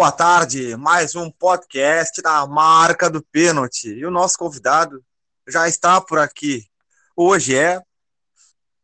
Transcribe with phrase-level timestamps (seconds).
[0.00, 0.74] boa tarde.
[0.78, 3.90] Mais um podcast da marca do pênalti.
[3.90, 5.04] E o nosso convidado
[5.46, 6.64] já está por aqui.
[7.14, 7.82] Hoje é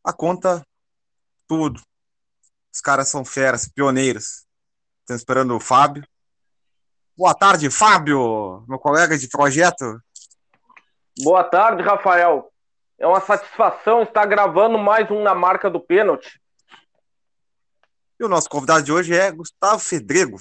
[0.04, 0.62] a conta
[1.48, 1.80] tudo.
[2.70, 4.44] Os caras são feras, pioneiros.
[5.00, 6.06] Estamos esperando o Fábio.
[7.16, 9.98] Boa tarde, Fábio, meu colega de projeto.
[11.20, 12.52] Boa tarde, Rafael.
[12.98, 16.38] É uma satisfação estar gravando mais um na marca do pênalti.
[18.20, 20.38] E o nosso convidado de hoje é Gustavo Fedrego.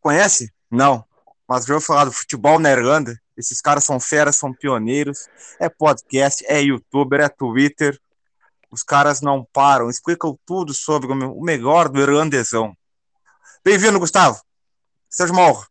[0.00, 0.52] Conhece?
[0.70, 1.04] Não.
[1.48, 3.20] Mas já ouviu falar do futebol na Irlanda?
[3.36, 5.28] Esses caras são feras, são pioneiros.
[5.60, 7.98] É podcast, é youtuber, é Twitter.
[8.70, 12.76] Os caras não param, explicam tudo sobre o melhor do irlandesão.
[13.64, 14.40] Bem-vindo, Gustavo.
[15.08, 15.66] Seja uma honra.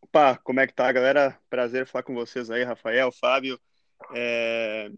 [0.00, 1.38] Opa, como é que tá, galera?
[1.50, 3.60] Prazer falar com vocês aí, Rafael, Fábio.
[4.14, 4.90] É...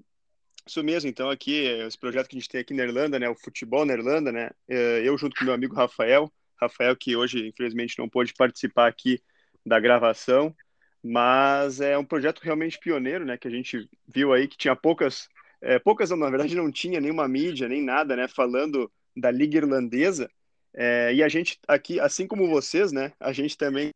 [0.67, 3.35] Isso mesmo, então aqui, esse projeto que a gente tem aqui na Irlanda, né, o
[3.35, 6.31] futebol na Irlanda, né, é, eu junto com meu amigo Rafael,
[6.61, 9.23] Rafael que hoje infelizmente não pôde participar aqui
[9.65, 10.55] da gravação,
[11.03, 15.29] mas é um projeto realmente pioneiro, né, que a gente viu aí que tinha poucas,
[15.61, 20.31] é, poucas, na verdade não tinha nenhuma mídia, nem nada, né, falando da Liga Irlandesa,
[20.75, 23.91] é, e a gente aqui, assim como vocês, né, a gente também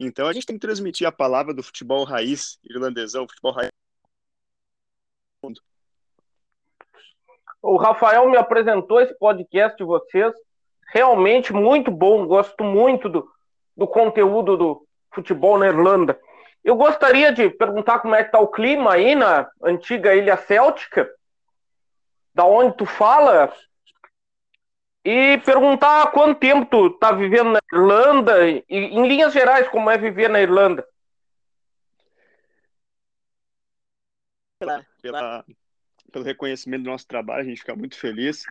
[0.00, 3.70] então a gente tem que transmitir a palavra do futebol raiz irlandesão, futebol raiz
[7.60, 10.32] O Rafael me apresentou esse podcast de vocês,
[10.88, 13.30] realmente muito bom, gosto muito do,
[13.76, 16.18] do conteúdo do futebol na Irlanda.
[16.64, 21.08] Eu gostaria de perguntar como é que tá o clima aí na antiga Ilha Céltica,
[22.34, 23.52] da onde tu fala,
[25.04, 29.90] e perguntar há quanto tempo tu tá vivendo na Irlanda e, em linhas gerais, como
[29.90, 30.86] é viver na Irlanda.
[34.58, 35.44] Pela, pela,
[36.12, 38.44] pelo reconhecimento do nosso trabalho, a gente fica muito feliz.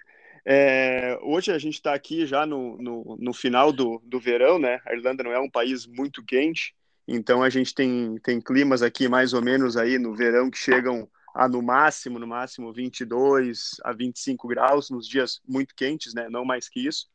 [0.49, 4.79] É, hoje a gente está aqui já no, no, no, final do, do verão, né?
[4.85, 6.73] A Irlanda não é um país muito quente,
[7.05, 11.05] então a gente tem, tem climas aqui mais ou menos aí no verão que chegam
[11.35, 16.29] a no máximo, no máximo 22 a 25 graus nos dias muito quentes, né?
[16.29, 17.07] Não mais que isso.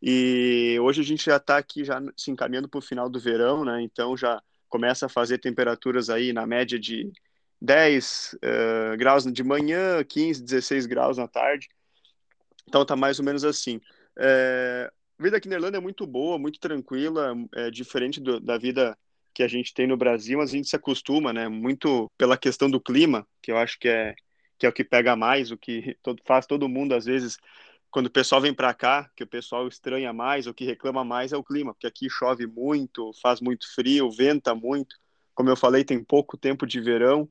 [0.00, 3.66] E hoje a gente já está aqui já se encaminhando para o final do verão,
[3.66, 3.82] né?
[3.82, 7.12] Então já começa a fazer temperaturas aí na média de
[7.60, 11.68] 10 uh, eh, graus de manhã, 15, 16 graus na tarde.
[12.68, 13.80] Então tá mais ou menos assim.
[14.18, 18.58] É, a vida aqui na Irlanda é muito boa, muito tranquila, é diferente do, da
[18.58, 18.96] vida
[19.34, 21.48] que a gente tem no Brasil, mas a gente se acostuma, né?
[21.48, 24.14] Muito pela questão do clima, que eu acho que é
[24.58, 27.38] que é o que pega mais, o que todo, faz todo mundo às vezes
[27.90, 31.32] quando o pessoal vem para cá, que o pessoal estranha mais, o que reclama mais
[31.32, 34.94] é o clima, porque aqui chove muito, faz muito frio, venta muito.
[35.34, 37.28] Como eu falei, tem pouco tempo de verão,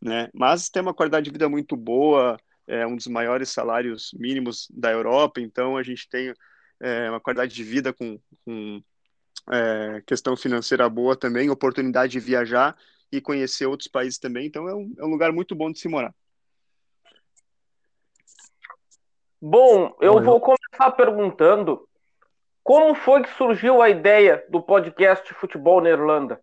[0.00, 0.28] né?
[0.34, 2.36] Mas tem uma qualidade de vida muito boa,
[2.66, 6.32] é um dos maiores salários mínimos da Europa, então a gente tem
[6.80, 8.82] é, uma qualidade de vida com, com
[9.50, 12.76] é, questão financeira boa também, oportunidade de viajar
[13.10, 15.88] e conhecer outros países também, então é um, é um lugar muito bom de se
[15.88, 16.14] morar.
[19.40, 21.88] Bom, eu vou começar perguntando
[22.62, 26.40] como foi que surgiu a ideia do podcast Futebol na Irlanda?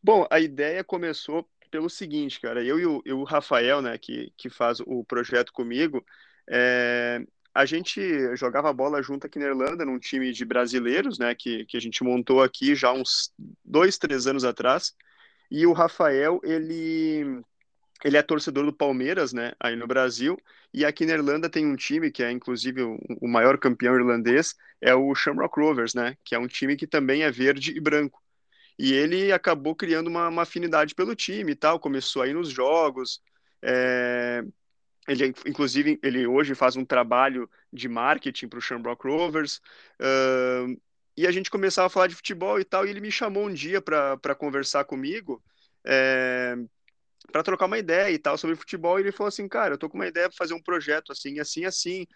[0.00, 2.64] Bom, a ideia começou pelo seguinte, cara.
[2.64, 6.04] Eu e o, o Rafael, né, que, que faz o projeto comigo,
[6.48, 7.22] é,
[7.54, 8.00] a gente
[8.36, 12.04] jogava bola junto aqui na Irlanda, num time de brasileiros, né, que, que a gente
[12.04, 13.32] montou aqui já uns
[13.64, 14.94] dois, três anos atrás.
[15.50, 17.42] E o Rafael, ele,
[18.04, 20.38] ele é torcedor do Palmeiras, né, aí no Brasil.
[20.72, 24.54] E aqui na Irlanda tem um time que é, inclusive, o, o maior campeão irlandês,
[24.80, 28.22] é o Shamrock Rovers, né, que é um time que também é verde e branco.
[28.78, 32.48] E ele acabou criando uma, uma afinidade pelo time e tal, começou a ir nos
[32.48, 33.20] jogos.
[33.60, 34.44] É,
[35.08, 39.60] ele, inclusive, ele hoje faz um trabalho de marketing para o Shamrock Rovers.
[40.00, 40.80] Uh,
[41.16, 43.52] e a gente começava a falar de futebol e tal, e ele me chamou um
[43.52, 45.42] dia para conversar comigo,
[45.84, 46.54] é,
[47.32, 48.98] para trocar uma ideia e tal sobre futebol.
[48.98, 51.40] E ele falou assim: Cara, eu tô com uma ideia para fazer um projeto assim,
[51.40, 52.06] assim, assim,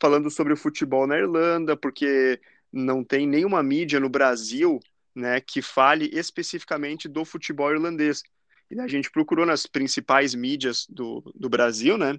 [0.00, 2.40] falando sobre o futebol na Irlanda, porque
[2.72, 4.78] não tem nenhuma mídia no Brasil
[5.14, 8.22] né, que fale especificamente do futebol irlandês.
[8.70, 12.18] E a gente procurou nas principais mídias do, do Brasil, né,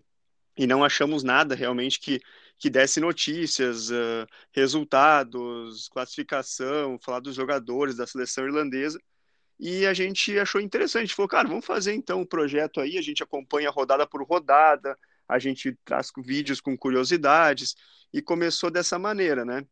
[0.57, 2.19] e não achamos nada realmente que,
[2.60, 9.00] que desse notícias, uh, resultados, classificação, falar dos jogadores da seleção irlandesa.
[9.60, 13.24] E a gente achou interessante, falou, cara, vamos fazer então um projeto aí, a gente
[13.24, 14.98] acompanha rodada por rodada,
[15.33, 17.75] a gente traz vídeos com curiosidades,
[18.13, 19.65] e começou dessa maneira, né?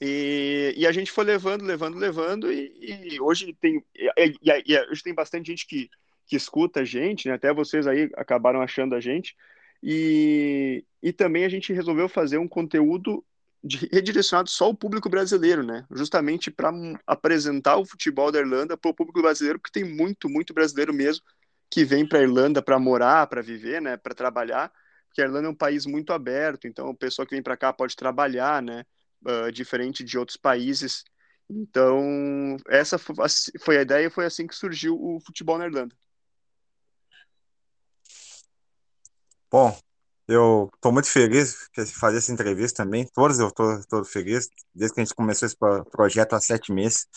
[0.00, 5.02] E, e a gente foi levando, levando, levando, e, e hoje tem e, e, hoje
[5.02, 5.88] tem bastante gente que,
[6.26, 7.34] que escuta a gente, né?
[7.34, 9.34] até vocês aí acabaram achando a gente,
[9.82, 13.24] e, e também a gente resolveu fazer um conteúdo
[13.90, 15.84] redirecionado só ao público brasileiro, né?
[15.90, 16.70] Justamente para
[17.06, 21.24] apresentar o futebol da Irlanda para o público brasileiro, porque tem muito, muito brasileiro mesmo
[21.70, 23.96] que vem para a Irlanda para morar, para viver, né?
[23.96, 24.72] Para trabalhar,
[25.18, 27.72] porque a Irlanda é um país muito aberto, então a pessoa que vem para cá
[27.72, 28.84] pode trabalhar, né?
[29.26, 31.02] Uh, diferente de outros países.
[31.50, 35.96] Então, essa foi a ideia, foi assim que surgiu o futebol na Irlanda.
[39.50, 39.76] Bom,
[40.28, 43.04] eu estou muito feliz de fazer essa entrevista também.
[43.12, 45.56] Todos eu estou feliz, desde que a gente começou esse
[45.90, 47.08] projeto há sete meses.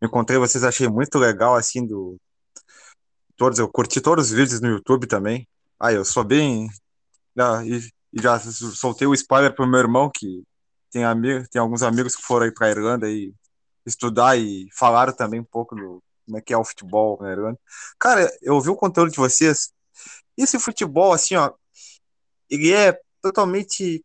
[0.00, 2.16] Me encontrei vocês, achei muito legal, assim, do...
[3.36, 5.46] Todos, eu curti todos os vídeos no YouTube também.
[5.78, 6.70] Ah, eu sou bem...
[7.40, 7.78] Ah, e,
[8.12, 10.42] e já soltei o spoiler pro meu irmão, que
[10.90, 13.32] tem, amigo, tem alguns amigos que foram aí para a Irlanda e
[13.86, 17.58] estudar e falaram também um pouco do como é que é o futebol na Irlanda.
[17.98, 19.72] Cara, eu ouvi o conteúdo de vocês.
[20.36, 21.52] Esse futebol, assim, ó,
[22.48, 24.04] ele é totalmente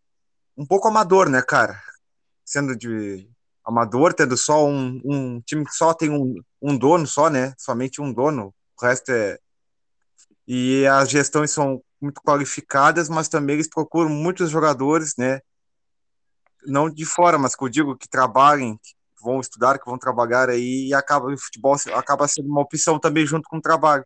[0.58, 1.80] um pouco amador, né, cara?
[2.44, 3.30] Sendo de
[3.64, 7.54] amador, tendo só um, um time que só tem um, um dono só, né?
[7.58, 8.54] Somente um dono.
[8.80, 9.38] O resto é.
[10.48, 15.42] E as gestões são muito qualificadas, mas também eles procuram muitos jogadores, né?
[16.66, 20.50] Não de fora, mas que eu digo que trabalhem, que vão estudar, que vão trabalhar
[20.50, 24.06] aí, e acaba o futebol acaba sendo uma opção também junto com o trabalho.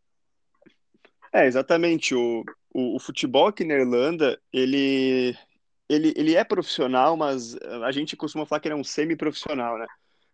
[1.31, 2.15] É, exatamente.
[2.15, 2.43] O,
[2.73, 5.37] o, o, futebol aqui na Irlanda, ele,
[5.87, 7.55] ele, ele é profissional, mas
[7.85, 9.85] a gente costuma falar que ele é um semi-profissional, né?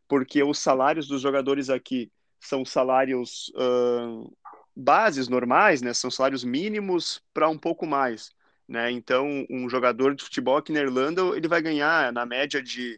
[0.08, 4.32] Porque os salários dos jogadores aqui são salários uh,
[4.76, 5.94] bases normais, né?
[5.94, 8.32] São salários mínimos para um pouco mais,
[8.68, 8.92] né?
[8.92, 12.98] Então, um jogador de futebol aqui na Irlanda, ele vai ganhar na média de,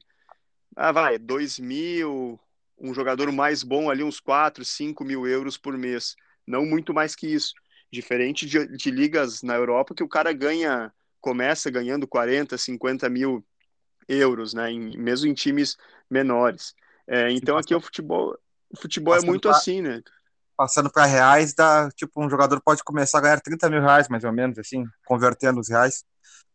[0.76, 2.40] ah, vai, 2 mil,
[2.80, 6.16] um jogador mais bom ali, uns 4, 5 mil euros por mês.
[6.46, 7.54] Não muito mais que isso.
[7.92, 10.92] Diferente de, de ligas na Europa que o cara ganha,
[11.22, 13.46] começa ganhando 40, 50 mil
[14.08, 14.72] euros, né?
[14.72, 15.78] Em, mesmo em times
[16.10, 16.74] menores.
[17.06, 18.38] É, então aqui o futebol,
[18.70, 20.02] o futebol é muito assim, né?
[20.57, 24.24] Passando para reais, dá, tipo, um jogador pode começar a ganhar 30 mil reais, mais
[24.24, 26.04] ou menos, assim, convertendo os reais.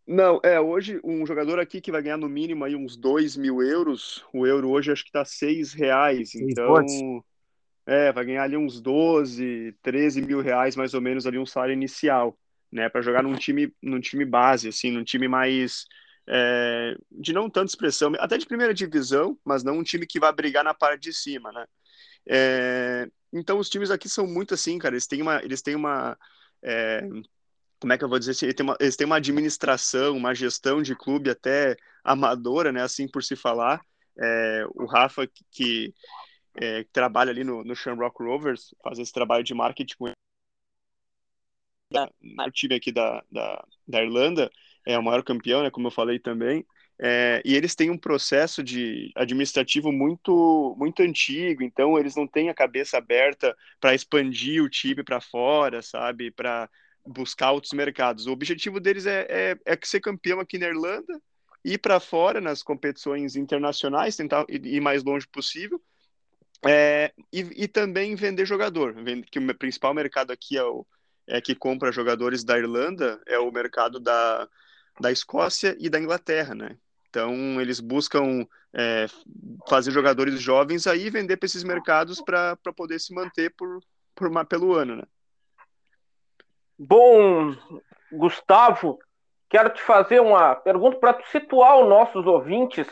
[0.04, 3.62] Não, é, hoje um jogador aqui que vai ganhar no mínimo aí uns 2 mil
[3.62, 6.84] euros, o euro hoje acho que tá 6 reais, então...
[7.84, 11.72] É, vai ganhar ali uns 12, 13 mil reais mais ou menos ali um salário
[11.72, 12.38] inicial,
[12.70, 12.88] né?
[12.88, 15.84] Para jogar num time, num time base, assim, num time mais
[16.28, 20.32] é, de não tanta expressão, até de primeira divisão, mas não um time que vai
[20.32, 21.66] brigar na parte de cima, né?
[22.26, 24.94] É, então os times aqui são muito assim, cara.
[24.94, 26.16] Eles têm uma, eles têm uma
[26.62, 27.02] é,
[27.80, 30.82] como é que eu vou dizer eles têm, uma, eles têm uma administração, uma gestão
[30.82, 32.82] de clube até amadora, né?
[32.82, 33.80] Assim por se falar.
[34.18, 35.94] É, o Rafa que
[36.60, 40.06] é, que trabalha ali no, no Shamrock Rovers, faz esse trabalho de marketing com
[41.96, 44.50] o time aqui da, da, da, Irlanda,
[44.86, 46.66] é o maior campeão, né, como eu falei também,
[47.04, 52.48] é, e eles têm um processo de administrativo muito muito antigo, então eles não têm
[52.48, 56.70] a cabeça aberta para expandir o time para fora, sabe, para
[57.04, 58.28] buscar outros mercados.
[58.28, 61.20] O objetivo deles é, é, é ser campeão aqui na Irlanda,
[61.64, 65.82] ir para fora nas competições internacionais, tentar ir mais longe possível,
[66.64, 68.94] é, e, e, também vender jogador,
[69.28, 70.86] que o principal mercado aqui é, o,
[71.26, 74.48] é que compra jogadores da Irlanda, é o mercado da,
[75.00, 76.78] da Escócia e da Inglaterra, né?
[77.12, 79.04] Então eles buscam é,
[79.68, 83.80] fazer jogadores jovens aí vender para esses mercados para poder se manter por,
[84.14, 85.02] por uma, pelo ano, né?
[86.78, 87.54] Bom,
[88.10, 88.98] Gustavo,
[89.50, 92.86] quero te fazer uma pergunta para situar os nossos ouvintes.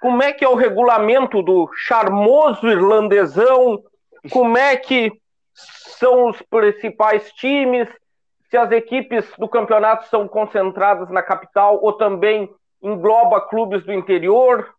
[0.00, 3.84] Como é que é o regulamento do charmoso irlandesão,
[4.32, 5.12] como é que
[5.52, 7.86] são os principais times,
[8.48, 12.50] se as equipes do campeonato são concentradas na capital ou também
[12.82, 14.74] engloba clubes do interior?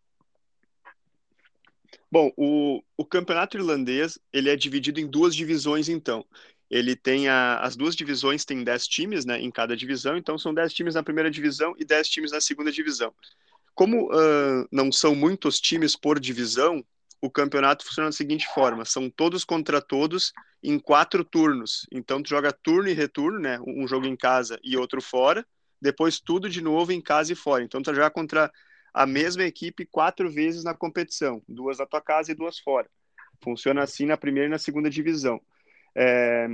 [2.11, 6.25] Bom, o, o campeonato irlandês ele é dividido em duas divisões, então.
[6.69, 10.53] Ele tem a, as duas divisões têm 10 times né, em cada divisão, então são
[10.53, 13.13] 10 times na primeira divisão e 10 times na segunda divisão.
[13.73, 16.83] Como uh, não são muitos times por divisão,
[17.21, 21.85] o campeonato funciona da seguinte forma: são todos contra todos em quatro turnos.
[21.91, 23.59] Então, tu joga turno e retorno, né?
[23.65, 25.45] Um jogo em casa e outro fora.
[25.81, 27.63] Depois, tudo de novo em casa e fora.
[27.63, 28.51] Então, tu joga contra
[28.93, 32.89] a mesma equipe quatro vezes na competição: duas na tua casa e duas fora.
[33.43, 35.39] Funciona assim na primeira e na segunda divisão.
[35.95, 36.47] É...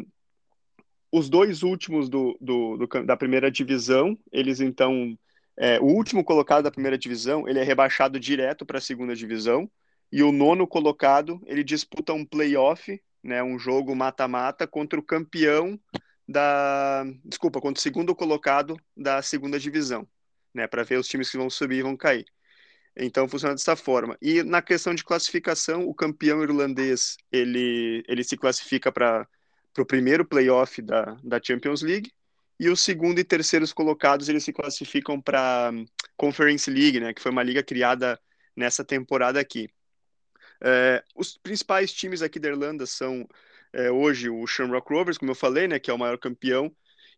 [1.11, 5.15] Os dois últimos do, do, do, da primeira divisão, eles então
[5.57, 9.69] é, o último colocado da primeira divisão, ele é rebaixado direto para a segunda divisão,
[10.11, 15.79] e o nono colocado, ele disputa um playoff, né, um jogo mata-mata contra o campeão
[16.27, 20.07] da, desculpa, contra o segundo colocado da segunda divisão,
[20.53, 22.25] né, para ver os times que vão subir e vão cair.
[22.95, 24.17] Então funciona dessa forma.
[24.21, 29.27] E na questão de classificação, o campeão irlandês ele, ele se classifica para
[29.77, 32.11] o primeiro playoff da, da Champions League
[32.59, 35.71] e os segundo e terceiros colocados eles se classificam para
[36.15, 38.19] Conference League, né, que foi uma liga criada
[38.55, 39.69] nessa temporada aqui.
[40.61, 43.27] É, os principais times aqui da Irlanda são
[43.73, 46.71] é, hoje o Shamrock Rovers, como eu falei, né, que é o maior campeão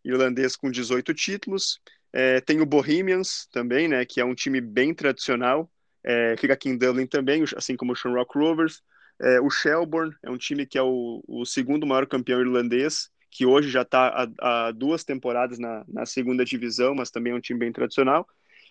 [0.04, 1.80] irlandês com 18 títulos.
[2.12, 5.70] É, tem o Bohemians também, né, que é um time bem tradicional,
[6.06, 8.80] é, fica aqui em Dublin também, assim como o Shamrock Rovers.
[9.20, 13.44] É, o Shelbourne é um time que é o, o, segundo maior campeão irlandês, que
[13.44, 17.58] hoje já está há, duas temporadas na, na, segunda divisão, mas também é um time
[17.58, 18.26] bem tradicional.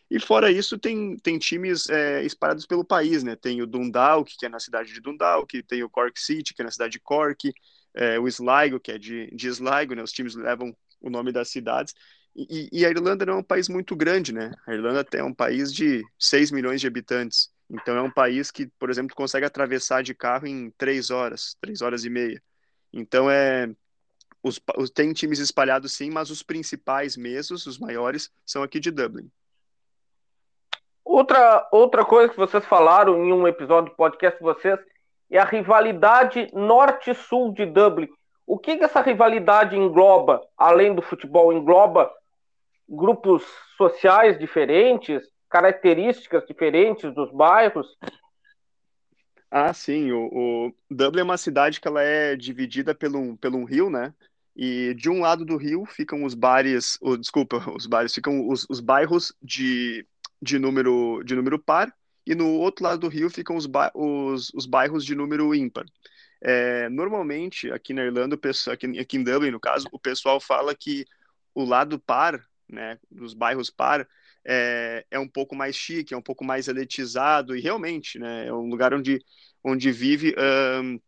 [0.10, 3.36] E fora isso, tem, tem times é, espalhados pelo país, né?
[3.36, 6.66] Tem o Dundalk, que é na cidade de Dundalk, tem o Cork City, que é
[6.66, 7.52] na cidade de Cork,
[7.96, 10.04] é, o Sligo, que é de, de Sligo, né?
[10.04, 11.94] Os times levam o nome das cidades.
[12.36, 14.52] E, e, a Irlanda não é um país muito grande, né?
[14.68, 17.50] A Irlanda é um país de 6 milhões de habitantes.
[17.70, 21.82] Então é um país que, por exemplo, consegue atravessar de carro em três horas, três
[21.82, 22.42] horas e meia.
[22.94, 23.70] Então é
[24.44, 24.62] os,
[24.94, 29.28] tem times espalhados sim, mas os principais mesmo, os maiores, são aqui de Dublin.
[31.04, 34.80] Outra, outra coisa que vocês falaram em um episódio do podcast de vocês
[35.38, 38.08] é a rivalidade norte-sul de Dublin.
[38.46, 41.52] O que, que essa rivalidade engloba, além do futebol?
[41.52, 42.12] Engloba
[42.88, 43.44] grupos
[43.78, 47.88] sociais diferentes, características diferentes dos bairros?
[49.50, 50.12] Ah, sim.
[50.12, 54.14] O, o, Dublin é uma cidade que ela é dividida pelo, pelo um rio, né?
[54.56, 58.66] E de um lado do rio ficam os bares, oh, desculpa, os bares, ficam os,
[58.70, 60.06] os bairros de,
[60.42, 61.94] de, número, de número par,
[62.26, 65.86] e no outro lado do rio ficam os, os, os bairros de número ímpar.
[66.42, 68.40] É, normalmente, aqui na Irlanda,
[68.72, 71.06] aqui, em Dublin, no caso, o pessoal fala que
[71.54, 72.40] o lado par
[72.70, 74.08] né, dos bairros par,
[74.44, 78.54] é, é um pouco mais chique, é um pouco mais elitizado, e realmente, né, é
[78.54, 79.24] um lugar onde,
[79.64, 80.36] onde vive
[80.82, 81.00] um,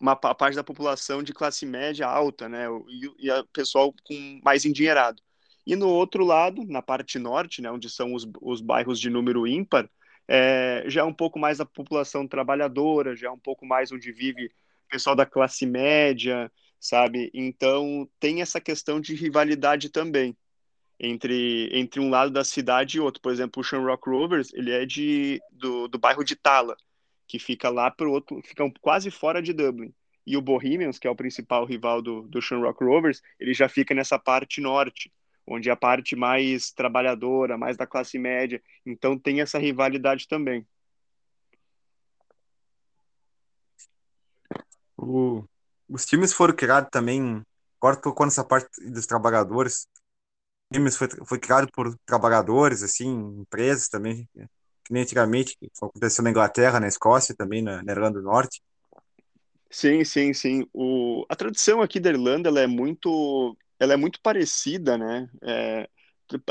[0.00, 5.22] uma parte da população de classe média alta, né, e, e pessoal com mais endinheirado.
[5.64, 9.46] E no outro lado, na parte norte, né, onde são os, os bairros de número
[9.46, 9.88] ímpar,
[10.34, 14.10] é, já é um pouco mais a população trabalhadora, já é um pouco mais onde
[14.10, 17.30] vive o pessoal da classe média, sabe?
[17.34, 20.34] Então tem essa questão de rivalidade também
[20.98, 23.20] entre, entre um lado da cidade e outro.
[23.20, 26.78] Por exemplo, o Shamrock Rovers, ele é de, do, do bairro de Tala,
[27.28, 29.92] que fica lá para outro, fica quase fora de Dublin.
[30.26, 33.94] E o Bohemians, que é o principal rival do, do Shamrock Rovers, ele já fica
[33.94, 35.12] nessa parte norte,
[35.46, 38.62] onde é a parte mais trabalhadora, mais da classe média.
[38.84, 40.66] Então tem essa rivalidade também.
[44.96, 45.44] O,
[45.88, 47.42] os times foram criados também,
[47.80, 49.88] agora tocou nessa parte dos trabalhadores,
[50.72, 53.08] times foi, foi criado por trabalhadores, assim,
[53.40, 54.28] empresas também,
[54.84, 58.62] que nem antigamente, que aconteceu na Inglaterra, na Escócia, também na, na Irlanda do Norte.
[59.70, 60.66] Sim, sim, sim.
[60.72, 65.28] O, a tradição aqui da Irlanda ela é muito, ela é muito parecida, né?
[65.42, 65.88] É,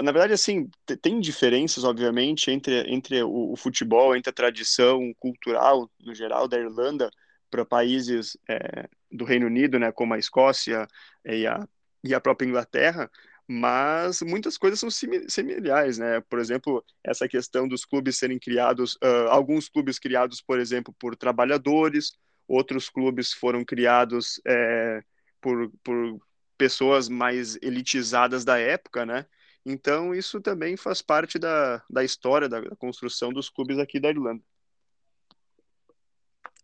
[0.04, 0.70] na verdade, assim,
[1.02, 6.60] tem diferenças, obviamente, entre, entre o, o, futebol, entre a tradição cultural, no geral, da
[6.60, 7.10] Irlanda
[7.50, 10.86] para países é, do Reino Unido, né, como a Escócia
[11.26, 11.66] e a,
[12.04, 13.10] e a própria Inglaterra,
[13.48, 16.22] mas muitas coisas são similares, né?
[16.30, 21.16] Por exemplo, essa questão dos clubes serem criados, uh, alguns clubes criados, por exemplo, por
[21.16, 22.12] trabalhadores,
[22.48, 25.02] outros clubes foram criados é,
[25.42, 26.20] por, por
[26.62, 29.26] pessoas mais elitizadas da época, né?
[29.66, 34.44] Então, isso também faz parte da, da história da, construção dos clubes aqui da Irlanda.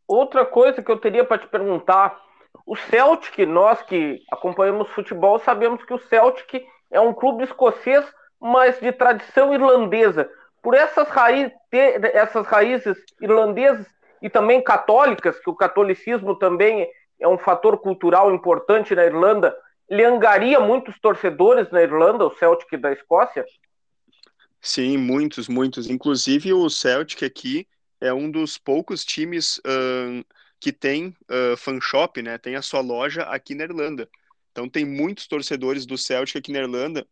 [0.07, 2.15] Outra coisa que eu teria para te perguntar,
[2.63, 8.05] o Celtic, nós que acompanhamos futebol, sabemos que o Celtic é um clube escocês,
[8.39, 10.29] mas de tradição irlandesa.
[10.61, 13.87] Por essas, raiz, essas raízes irlandesas
[14.21, 16.87] e também católicas, que o catolicismo também
[17.19, 19.57] é um fator cultural importante na Irlanda,
[19.89, 23.45] ele angaria muitos torcedores na Irlanda, o Celtic da Escócia?
[24.61, 25.89] Sim, muitos, muitos.
[25.89, 27.67] Inclusive o Celtic aqui
[28.01, 30.25] é um dos poucos times uh,
[30.59, 32.37] que tem uh, fan shop, né?
[32.37, 34.09] Tem a sua loja aqui na Irlanda.
[34.51, 37.07] Então tem muitos torcedores do Celtic aqui na Irlanda.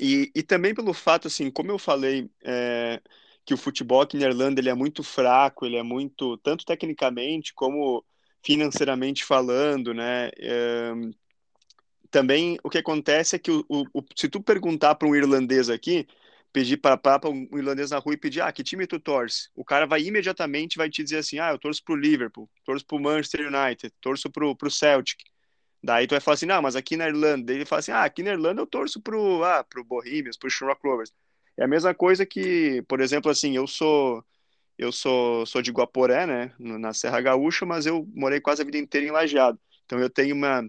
[0.00, 3.00] E, e também pelo fato, assim, como eu falei, é,
[3.44, 7.54] que o futebol aqui na Irlanda ele é muito fraco, ele é muito, tanto tecnicamente
[7.54, 8.04] como
[8.42, 10.30] financeiramente falando, né?
[10.38, 10.92] É,
[12.10, 15.68] também o que acontece é que o, o, o se tu perguntar para um irlandês
[15.70, 16.06] aqui,
[16.52, 19.50] pedir para um irlandês na rua e pedir, ah, que time tu torce?
[19.54, 22.98] O cara vai imediatamente vai te dizer assim, ah, eu torço pro Liverpool, torço pro
[22.98, 25.18] Manchester United, torço pro, pro Celtic.
[25.82, 28.22] Daí tu vai falar assim, não, mas aqui na Irlanda, ele fala assim, ah, aqui
[28.22, 31.12] na Irlanda eu torço pro, ah, pro Bohemians, pro Shamrock Rovers.
[31.56, 34.24] É a mesma coisa que, por exemplo, assim, eu sou
[34.78, 38.78] eu sou, sou de Guaporé, né, na Serra Gaúcha, mas eu morei quase a vida
[38.78, 39.60] inteira em Lajeado.
[39.84, 40.62] Então eu tenho uma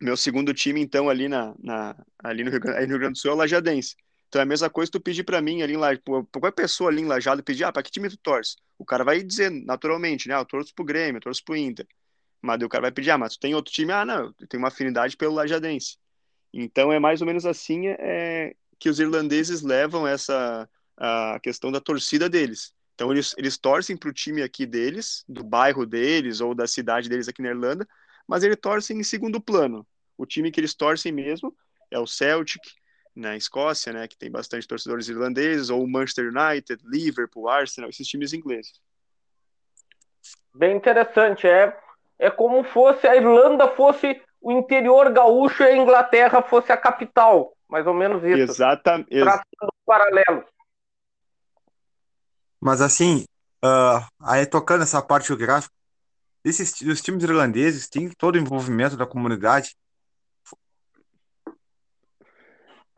[0.00, 3.30] meu segundo time então ali na, na ali no Rio, no Rio Grande do Sul
[3.30, 3.96] é o Lajadense.
[4.28, 7.02] Então é a mesma coisa tu pedir para mim ali em Lajeado, qualquer pessoa ali
[7.02, 8.56] em Lajeado pedir, ah, para que time tu torce?
[8.78, 11.86] O cara vai dizer naturalmente, né, ah, eu torço pro Grêmio, eu torço pro Inter.
[12.42, 13.92] Mas o cara vai pedir, ah, mas tu tem outro time?
[13.92, 15.96] Ah, não, eu tenho uma afinidade pelo Lajadense.
[16.52, 21.80] Então é mais ou menos assim é, que os irlandeses levam essa a questão da
[21.80, 22.74] torcida deles.
[22.94, 27.08] Então eles, eles torcem para o time aqui deles, do bairro deles ou da cidade
[27.08, 27.86] deles aqui na Irlanda,
[28.26, 29.86] mas eles torcem em segundo plano.
[30.16, 31.54] O time que eles torcem mesmo
[31.90, 32.62] é o Celtic,
[33.16, 38.06] na Escócia, né, que tem bastante torcedores irlandeses, ou o Manchester United, Liverpool, Arsenal, esses
[38.06, 38.74] times ingleses.
[40.54, 41.74] Bem interessante, é,
[42.18, 47.56] é como fosse a Irlanda fosse o interior gaúcho e a Inglaterra fosse a capital,
[47.68, 48.52] mais ou menos isso.
[48.52, 49.08] Exatamente.
[49.08, 50.44] Traçando paralelo.
[52.60, 53.24] Mas assim,
[53.64, 55.74] uh, aí tocando essa parte geográfica,
[56.48, 59.76] esses, os times irlandeses têm todo o envolvimento da comunidade.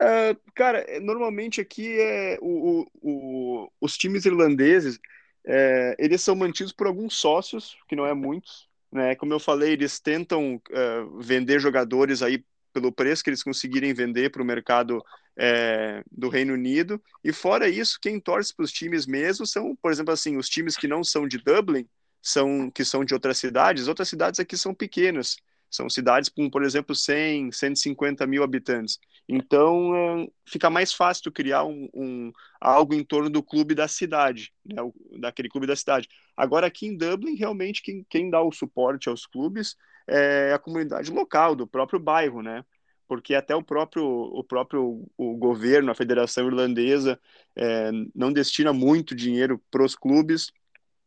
[0.01, 4.99] Uh, cara, é, normalmente aqui é o, o, o, os times irlandeses
[5.45, 9.15] é, eles são mantidos por alguns sócios, que não é muitos, né?
[9.15, 14.29] Como eu falei, eles tentam uh, vender jogadores aí pelo preço que eles conseguirem vender
[14.29, 15.03] para o mercado
[15.35, 17.01] é, do Reino Unido.
[17.23, 20.77] E fora isso, quem torce para os times mesmo são, por exemplo, assim, os times
[20.77, 21.87] que não são de Dublin,
[22.21, 23.87] são que são de outras cidades.
[23.87, 25.37] Outras cidades aqui são pequenas.
[25.69, 28.99] São cidades com, por exemplo, 100, 150 mil habitantes.
[29.27, 34.51] Então, é, fica mais fácil criar um, um, algo em torno do clube da cidade,
[34.65, 34.81] né,
[35.19, 36.09] daquele clube da cidade.
[36.35, 39.75] Agora, aqui em Dublin, realmente, quem, quem dá o suporte aos clubes
[40.07, 42.65] é a comunidade local, do próprio bairro, né?
[43.07, 47.19] Porque até o próprio, o próprio o governo, a Federação Irlandesa,
[47.55, 50.51] é, não destina muito dinheiro para os clubes.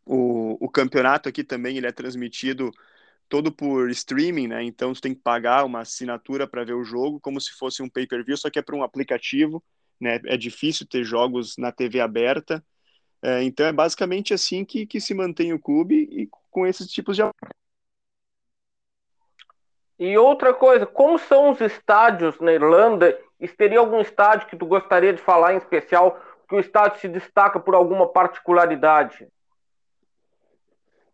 [0.05, 2.71] O, o campeonato aqui também ele é transmitido
[3.29, 4.62] todo por streaming, né?
[4.62, 7.88] Então você tem que pagar uma assinatura para ver o jogo, como se fosse um
[7.88, 9.62] pay-per-view, só que é para um aplicativo,
[10.01, 10.21] né?
[10.27, 12.65] É difícil ter jogos na TV aberta.
[13.23, 17.17] É, então é basicamente assim que, que se mantém o clube e com esses tipos
[17.17, 17.23] de
[20.03, 23.17] e outra coisa, como são os estádios na Irlanda?
[23.38, 27.09] E teria algum estádio que tu gostaria de falar em especial, que o estádio se
[27.09, 29.29] destaca por alguma particularidade?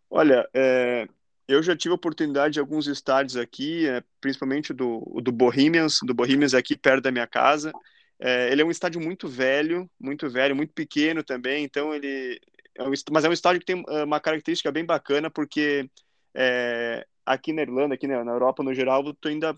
[0.09, 1.07] Olha, é,
[1.47, 6.13] eu já tive a oportunidade de alguns estádios aqui, é, principalmente do, do Bohemians, do
[6.13, 7.71] Bohemians aqui perto da minha casa.
[8.19, 12.39] É, ele é um estádio muito velho, muito velho, muito pequeno também, então ele...
[12.75, 15.89] É um, mas é um estádio que tem é, uma característica bem bacana, porque
[16.33, 19.55] é, aqui na Irlanda, aqui na, na Europa no geral, tu ainda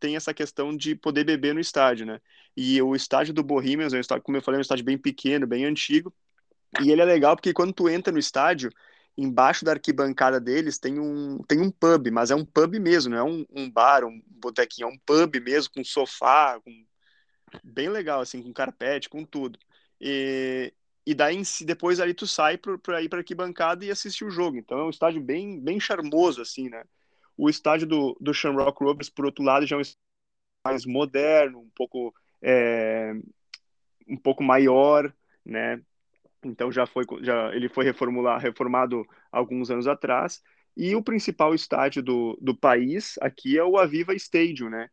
[0.00, 2.20] tem essa questão de poder beber no estádio, né?
[2.56, 4.98] E o estádio do Bohemians é um estádio, como eu falei, é um estádio bem
[4.98, 6.12] pequeno, bem antigo.
[6.80, 8.70] E ele é legal porque quando tu entra no estádio,
[9.16, 13.18] embaixo da arquibancada deles tem um, tem um pub, mas é um pub mesmo, não
[13.18, 16.70] é um, um bar, um botequinho, é um pub mesmo, com sofá, com...
[17.62, 19.58] bem legal, assim, com carpete, com tudo.
[20.00, 20.72] E,
[21.06, 24.56] e daí depois ali tu sai para ir para arquibancada e assistir o jogo.
[24.56, 26.84] Então é um estádio bem, bem charmoso, assim, né?
[27.36, 30.00] O estádio do, do Shamrock Rovers, por outro lado, já é um estádio
[30.64, 33.12] mais moderno, um pouco, é,
[34.08, 35.12] um pouco maior,
[35.44, 35.80] né?
[36.44, 40.42] Então já foi, já ele foi reformular, reformado alguns anos atrás.
[40.76, 44.88] E o principal estádio do, do país aqui é o Aviva Stadium, né?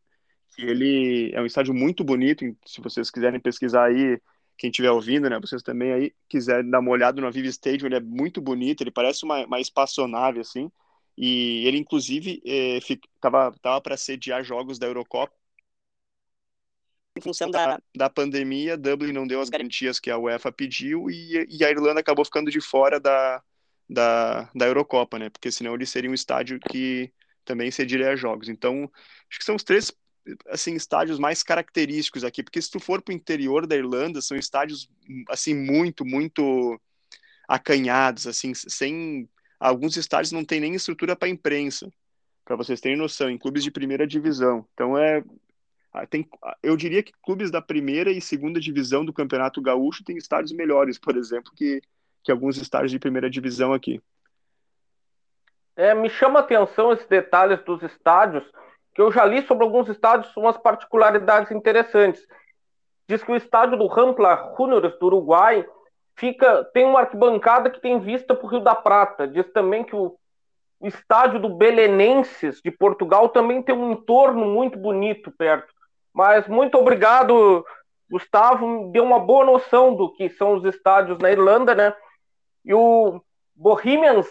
[0.55, 2.45] Que ele é um estádio muito bonito.
[2.65, 4.19] Se vocês quiserem pesquisar aí,
[4.57, 5.39] quem estiver ouvindo, né?
[5.39, 8.81] Vocês também aí quiserem dar uma olhada no Aviva Stadium, ele é muito bonito.
[8.81, 10.69] Ele parece uma, uma espaçonave assim.
[11.17, 15.33] E ele, inclusive, estava é, para sediar jogos da Eurocopa.
[17.15, 21.45] Em função da, da pandemia, Dublin não deu as garantias que a UEFA pediu e,
[21.49, 23.41] e a Irlanda acabou ficando de fora da,
[23.89, 25.29] da, da Eurocopa, né?
[25.29, 27.11] Porque senão ele seria um estádio que
[27.43, 28.47] também cediria jogos.
[28.47, 28.89] Então,
[29.29, 29.91] acho que são os três
[30.47, 34.37] assim estádios mais característicos aqui, porque se tu for para o interior da Irlanda, são
[34.37, 34.87] estádios
[35.29, 36.79] assim muito, muito
[37.47, 39.27] acanhados, assim, sem
[39.59, 41.91] alguns estádios não têm nem estrutura para imprensa,
[42.45, 44.67] para vocês terem noção, em clubes de primeira divisão.
[44.73, 45.23] Então é
[46.09, 46.27] tem,
[46.61, 50.99] eu diria que clubes da primeira e segunda divisão do Campeonato Gaúcho têm estádios melhores,
[50.99, 51.81] por exemplo, que,
[52.23, 54.01] que alguns estádios de primeira divisão aqui.
[55.75, 58.43] É, me chama a atenção esses detalhes dos estádios,
[58.93, 62.27] que eu já li sobre alguns estádios umas particularidades interessantes.
[63.07, 65.65] Diz que o estádio do Rampla Juniors do Uruguai
[66.15, 69.27] fica tem uma arquibancada que tem vista para o Rio da Prata.
[69.27, 70.19] Diz também que o
[70.83, 75.73] estádio do Belenenses de Portugal também tem um entorno muito bonito perto.
[76.19, 77.65] Mas muito obrigado,
[78.11, 81.95] Gustavo deu uma boa noção do que são os estádios na Irlanda, né?
[82.65, 83.23] E o
[83.55, 84.27] Bohemians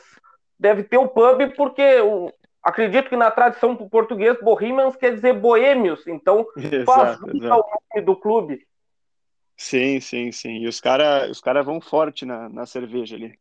[0.58, 2.30] deve ter o pub porque o,
[2.62, 8.14] acredito que na tradição português Bohemians quer dizer boêmios, então exato, faz o nome do
[8.14, 8.68] clube.
[9.56, 10.58] Sim, sim, sim.
[10.58, 13.32] E os caras os cara vão forte na, na cerveja ali.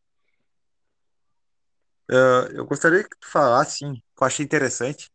[2.09, 5.11] Uh, eu gostaria que tu falasse, sim, que eu achei interessante.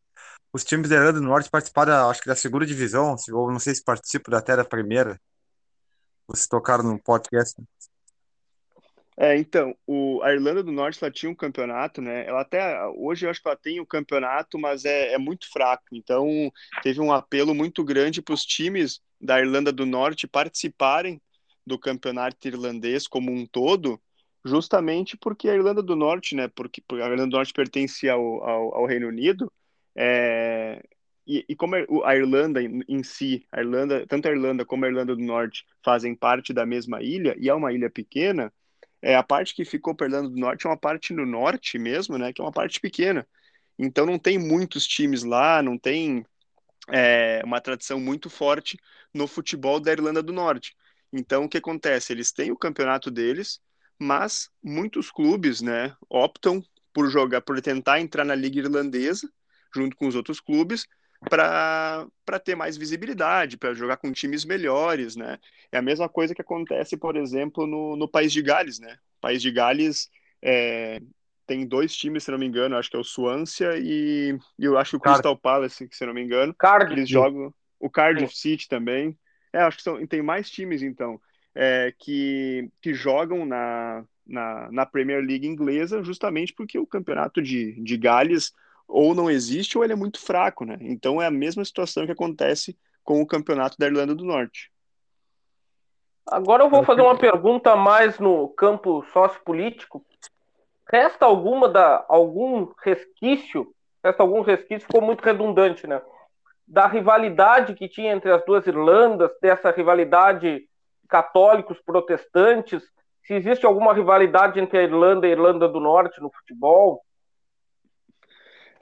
[0.52, 3.74] Os times da Irlanda do Norte participaram, acho que da segunda divisão, ou não sei
[3.74, 5.18] se participam até da primeira.
[6.26, 7.62] Vocês tocaram no podcast.
[9.16, 12.26] É, então, o, a Irlanda do Norte ela tinha um campeonato, né?
[12.26, 15.84] Ela até hoje eu acho que ela tem um campeonato, mas é, é muito fraco.
[15.92, 16.50] Então,
[16.82, 21.20] teve um apelo muito grande para os times da Irlanda do Norte participarem
[21.66, 24.00] do campeonato irlandês como um todo,
[24.44, 28.42] justamente porque a Irlanda do Norte, né, porque, porque a Irlanda do Norte pertence ao,
[28.42, 29.52] ao, ao Reino Unido,
[29.94, 30.82] é,
[31.26, 35.14] e, e, como a Irlanda em, si, a Irlanda, tanto a Irlanda como a Irlanda
[35.14, 38.52] do Norte fazem parte da mesma ilha, e é uma ilha pequena,
[39.00, 41.78] é, a parte que ficou para a Irlanda do Norte é uma parte no norte
[41.78, 43.26] mesmo, né, que é uma parte pequena.
[43.78, 46.24] Então não tem muitos times lá, não tem
[46.88, 48.78] é, uma tradição muito forte
[49.14, 50.76] no futebol da Irlanda do Norte.
[51.12, 52.12] Então, o que acontece?
[52.12, 53.60] Eles têm o campeonato deles,
[53.98, 59.30] mas muitos clubes, né, optam por jogar, por tentar entrar na liga irlandesa
[59.74, 60.86] junto com os outros clubes
[61.28, 62.08] para
[62.44, 65.38] ter mais visibilidade, para jogar com times melhores, né?
[65.70, 68.98] É a mesma coisa que acontece, por exemplo, no, no País de Gales, né?
[69.18, 70.10] O País de Gales
[70.42, 71.00] é,
[71.46, 74.76] tem dois times, se não me engano, acho que é o Swansea e, e eu
[74.76, 76.54] acho que o Crystal Palace, se não me engano.
[76.54, 76.92] Cardiff.
[76.92, 79.16] Eles jogam o Cardiff City também.
[79.52, 81.20] É, acho que são, tem mais times então
[81.54, 87.80] é, que, que jogam na, na, na, Premier League inglesa, justamente porque o campeonato de,
[87.82, 88.52] de Gales
[88.88, 90.76] ou não existe ou ele é muito fraco, né?
[90.80, 94.70] Então é a mesma situação que acontece com o campeonato da Irlanda do Norte.
[96.26, 100.04] Agora eu vou fazer uma pergunta mais no campo sociopolítico,
[100.90, 106.00] resta alguma da algum resquício, resta algum resquício, ficou muito redundante, né?
[106.66, 110.68] Da rivalidade que tinha entre as duas Irlandas, dessa rivalidade
[111.08, 112.82] católicos protestantes,
[113.24, 117.02] se existe alguma rivalidade entre a Irlanda e a Irlanda do Norte no futebol?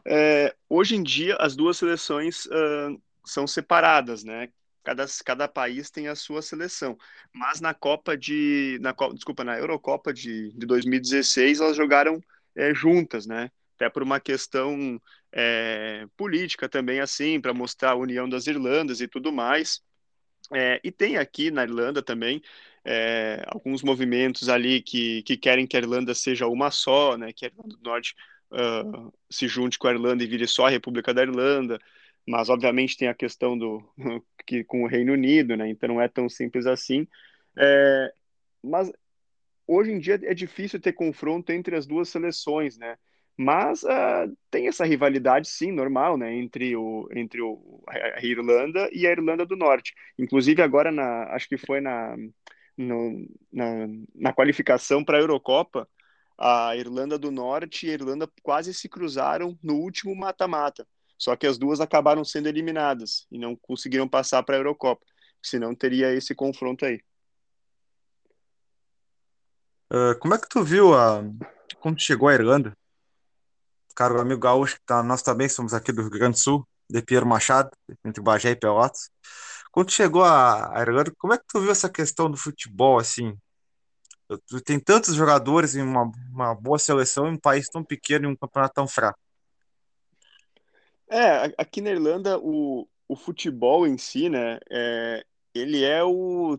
[0.06, 4.48] É, hoje em dia as duas seleções uh, são separadas, né?
[4.82, 6.98] cada, cada país tem a sua seleção.
[7.32, 8.78] Mas na Copa de.
[8.80, 12.20] Na, desculpa, na Eurocopa de, de 2016, elas jogaram
[12.56, 13.50] é, juntas, né?
[13.76, 15.00] Até por uma questão
[15.32, 19.82] é, política também, assim, para mostrar a união das Irlandas e tudo mais.
[20.52, 22.42] É, e tem aqui na Irlanda também
[22.84, 27.32] é, alguns movimentos ali que, que querem que a Irlanda seja uma só, né?
[27.32, 28.14] Que a Irlanda do Norte
[28.52, 31.78] uh, se junte com a Irlanda e vire só a República da Irlanda
[32.26, 33.82] mas obviamente tem a questão do
[34.46, 35.68] que com o Reino Unido, né?
[35.68, 37.06] Então não é tão simples assim.
[37.58, 38.12] É,
[38.62, 38.90] mas
[39.66, 42.96] hoje em dia é difícil ter confronto entre as duas seleções, né?
[43.36, 46.34] Mas uh, tem essa rivalidade, sim, normal, né?
[46.34, 49.94] Entre, o, entre o, a Irlanda e a Irlanda do Norte.
[50.18, 52.16] Inclusive agora, na, acho que foi na,
[52.76, 55.88] no, na, na qualificação para a Eurocopa,
[56.40, 60.88] a Irlanda do Norte e a Irlanda quase se cruzaram no último mata-mata.
[61.18, 65.04] Só que as duas acabaram sendo eliminadas e não conseguiram passar para a Eurocopa.
[65.42, 67.02] Senão teria esse confronto aí.
[69.92, 71.22] Uh, como é que tu viu a...
[71.80, 72.72] quando chegou a Irlanda?
[73.94, 77.02] Cara, o amigo Gaúcho, tá, nós também somos aqui do Rio Grande do Sul, de
[77.02, 77.70] Piero Machado,
[78.02, 79.10] entre Bagé e Pelotas.
[79.70, 83.36] Quando chegou a Irlanda, como é que tu viu essa questão do futebol, assim?
[84.64, 88.36] Tem tantos jogadores em uma, uma boa seleção em um país tão pequeno e um
[88.36, 89.18] campeonato tão fraco.
[91.10, 96.56] É, aqui na Irlanda o, o futebol em si, né, é, ele é o,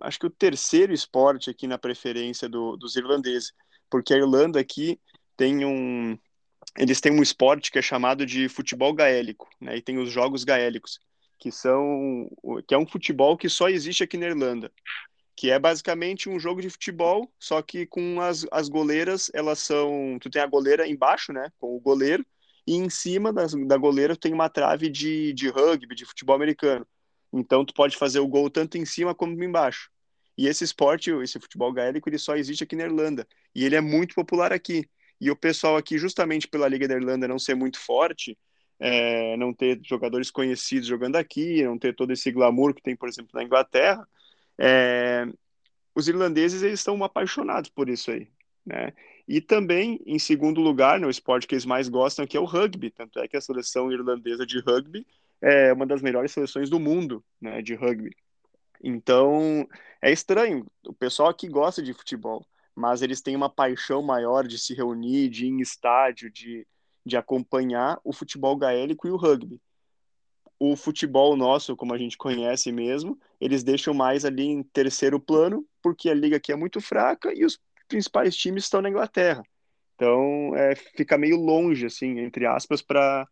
[0.00, 3.52] acho que o terceiro esporte aqui na preferência do, dos irlandeses,
[3.88, 5.00] porque a Irlanda aqui
[5.36, 6.18] tem um,
[6.76, 10.42] eles têm um esporte que é chamado de futebol gaélico, né, e tem os jogos
[10.42, 10.98] gaélicos,
[11.38, 12.28] que são,
[12.66, 14.72] que é um futebol que só existe aqui na Irlanda,
[15.36, 20.18] que é basicamente um jogo de futebol, só que com as, as goleiras, elas são,
[20.20, 22.24] tu tem a goleira embaixo, né, com o goleiro,
[22.66, 26.86] e em cima das, da goleira tem uma trave de, de rugby, de futebol americano.
[27.32, 29.90] Então tu pode fazer o gol tanto em cima como embaixo.
[30.36, 33.26] E esse esporte, esse futebol gaélico, ele só existe aqui na Irlanda.
[33.54, 34.88] E ele é muito popular aqui.
[35.20, 38.36] E o pessoal aqui, justamente pela Liga da Irlanda não ser muito forte,
[38.80, 43.08] é, não ter jogadores conhecidos jogando aqui, não ter todo esse glamour que tem, por
[43.08, 44.06] exemplo, na Inglaterra,
[44.58, 45.26] é,
[45.94, 48.28] os irlandeses eles estão apaixonados por isso aí.
[48.64, 48.92] Né?
[49.26, 52.90] E também, em segundo lugar, no esporte que eles mais gostam, que é o rugby.
[52.90, 55.06] Tanto é que a seleção irlandesa de rugby
[55.40, 58.14] é uma das melhores seleções do mundo né, de rugby.
[58.82, 59.66] Então,
[60.02, 60.66] é estranho.
[60.86, 65.28] O pessoal aqui gosta de futebol, mas eles têm uma paixão maior de se reunir,
[65.28, 66.66] de ir em estádio, de,
[67.04, 69.60] de acompanhar o futebol gaélico e o rugby.
[70.58, 75.66] O futebol nosso, como a gente conhece mesmo, eles deixam mais ali em terceiro plano,
[75.82, 79.42] porque a liga aqui é muito fraca e os principais times estão na Inglaterra.
[79.94, 83.28] Então, é, fica meio longe, assim, entre aspas, para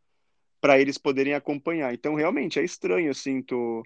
[0.61, 1.93] para eles poderem acompanhar.
[1.93, 3.85] Então, realmente, é estranho, assim, tu,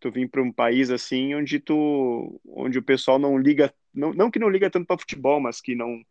[0.00, 4.30] tu vir para um país, assim, onde tu, onde o pessoal não liga, não, não
[4.30, 6.02] que não liga tanto para futebol, mas que não,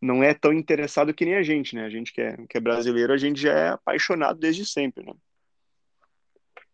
[0.00, 1.84] não é tão interessado que nem a gente, né?
[1.84, 5.12] A gente que é, que é brasileiro, a gente já é apaixonado desde sempre, né?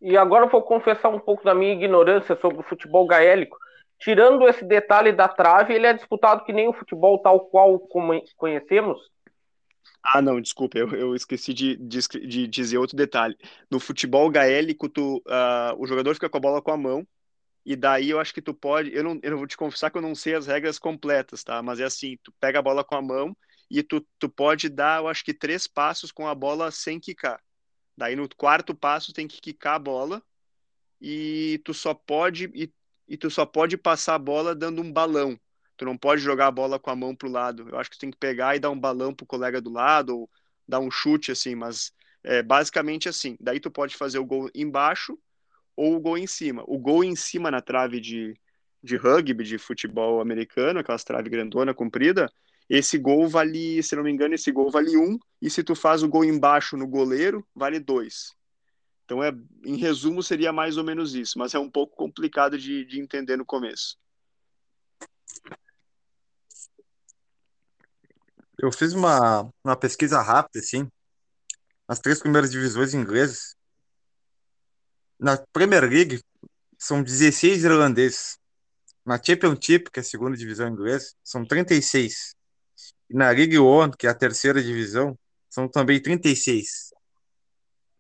[0.01, 3.57] E agora vou confessar um pouco da minha ignorância sobre o futebol gaélico.
[3.99, 7.81] Tirando esse detalhe da trave, ele é disputado que nem o futebol tal qual
[8.37, 9.01] conhecemos,
[10.03, 13.37] ah, não, desculpa, eu, eu esqueci de, de, de, dizer outro detalhe.
[13.71, 17.07] No futebol gaélico, tu, uh, o jogador fica com a bola com a mão,
[17.65, 18.95] e daí eu acho que tu pode.
[18.95, 21.63] Eu não, eu vou te confessar que eu não sei as regras completas, tá?
[21.63, 23.37] Mas é assim: tu pega a bola com a mão
[23.71, 27.39] e tu, tu pode dar, eu acho que três passos com a bola sem quicar.
[27.99, 30.23] Daí no quarto passo tem que quicar a bola
[31.01, 32.73] e tu só pode e,
[33.09, 35.37] e tu só pode passar a bola dando um balão.
[35.77, 37.69] Tu não pode jogar a bola com a mão pro lado.
[37.69, 40.17] Eu acho que tu tem que pegar e dar um balão pro colega do lado,
[40.17, 40.31] ou
[40.67, 43.37] dar um chute, assim, mas é basicamente assim.
[43.41, 45.19] Daí tu pode fazer o gol embaixo
[45.75, 46.63] ou o gol em cima.
[46.69, 48.39] O gol em cima na trave de,
[48.81, 52.31] de rugby, de futebol americano, aquelas trave grandona, comprida,
[52.69, 56.03] esse gol vale, se não me engano, esse gol vale um, e se tu faz
[56.03, 58.35] o gol embaixo no goleiro, vale dois.
[59.05, 59.33] Então, é,
[59.65, 63.37] em resumo, seria mais ou menos isso, mas é um pouco complicado de, de entender
[63.37, 63.97] no começo.
[68.59, 70.91] Eu fiz uma, uma pesquisa rápida, assim,
[71.89, 73.57] nas três primeiras divisões inglesas.
[75.19, 76.21] Na Premier League,
[76.77, 78.39] são 16 irlandeses.
[79.07, 82.37] Na Championship, que é a segunda divisão inglesa, são 36.
[83.11, 85.19] Na League One, que é a terceira divisão,
[85.49, 86.93] são também 36.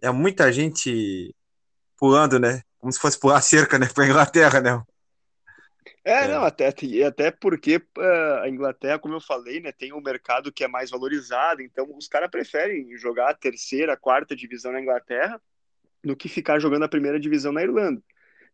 [0.02, 1.34] É muita gente
[1.96, 2.62] pulando, né?
[2.78, 3.88] Como se fosse pular cerca, né?
[3.94, 4.82] Pra Inglaterra, né?
[6.04, 6.68] É, é, não, até,
[7.06, 10.90] até porque uh, a Inglaterra, como eu falei, né, tem um mercado que é mais
[10.90, 15.40] valorizado, então os caras preferem jogar a terceira, a quarta divisão na Inglaterra
[16.02, 18.02] do que ficar jogando a primeira divisão na Irlanda.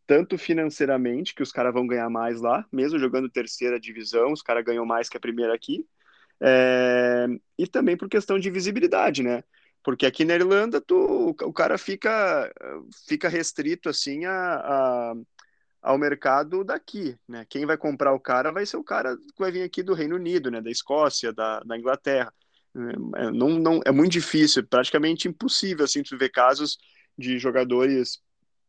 [0.06, 4.64] Tanto financeiramente, que os caras vão ganhar mais lá, mesmo jogando terceira divisão, os caras
[4.64, 5.86] ganham mais que a primeira aqui,
[6.40, 7.26] é,
[7.58, 9.42] e também por questão de visibilidade, né?
[9.82, 12.50] Porque aqui na Irlanda tu, o cara fica,
[13.06, 15.14] fica restrito assim a, a
[15.84, 17.44] ao mercado daqui, né?
[17.46, 20.16] Quem vai comprar o cara vai ser o cara que vai vir aqui do Reino
[20.16, 20.62] Unido, né?
[20.62, 22.32] Da Escócia, da, da Inglaterra.
[23.16, 26.78] É, não, não, é muito difícil, praticamente impossível, assim, tu ver casos
[27.18, 28.18] de jogadores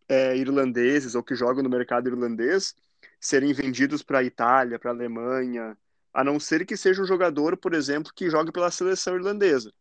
[0.10, 2.76] é, irlandeses ou que jogam no mercado irlandês
[3.20, 5.78] serem vendidos para a Itália, para a Alemanha,
[6.16, 9.72] a não ser que seja um jogador, por exemplo, que jogue pela seleção irlandesa.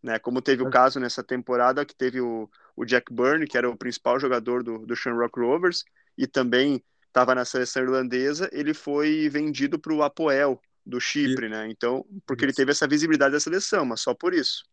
[0.00, 3.70] Né, como teve o caso nessa temporada que teve o, o Jack Byrne, que era
[3.70, 5.84] o principal jogador do, do Shamrock Rovers,
[6.18, 11.68] e também estava na seleção irlandesa, ele foi vendido para o Apoel do Chipre, né?
[11.68, 14.64] Então, porque ele teve essa visibilidade da seleção, mas só por isso.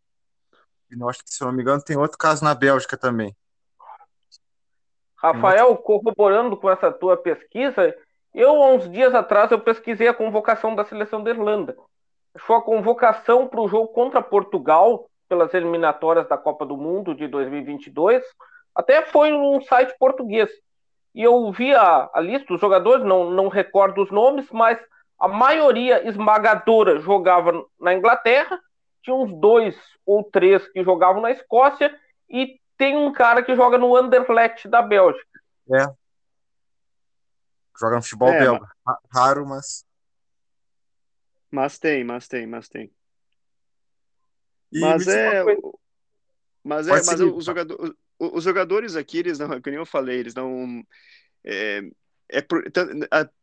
[0.92, 3.36] E não acho que, se não me engano, tem outro caso na Bélgica também.
[5.16, 7.96] Rafael, corroborando com essa tua pesquisa,
[8.34, 11.76] eu, há uns dias atrás, eu pesquisei a convocação da seleção da Irlanda.
[12.38, 17.28] Foi a convocação para o jogo contra Portugal, pelas eliminatórias da Copa do Mundo de
[17.28, 18.24] 2022,
[18.76, 20.50] até foi num site português
[21.14, 24.80] e eu vi a, a lista dos jogadores, não, não recordo os nomes, mas
[25.20, 28.60] a maioria esmagadora jogava na Inglaterra,
[29.04, 31.94] tinha uns dois ou três que jogavam na Escócia,
[32.30, 35.40] e tem um cara que joga no Anderlecht da Bélgica.
[35.72, 35.86] É.
[37.80, 38.68] Joga no futebol é, belga.
[38.86, 38.98] Mas...
[39.14, 39.86] Raro, mas.
[41.52, 42.92] Mas tem, mas tem, mas tem.
[44.72, 45.44] E mas é.
[46.64, 50.84] Mas é, mas os jogadores os jogadores aqui, eles não, como eu falei, eles não.
[51.44, 51.82] É,
[52.32, 52.64] é por,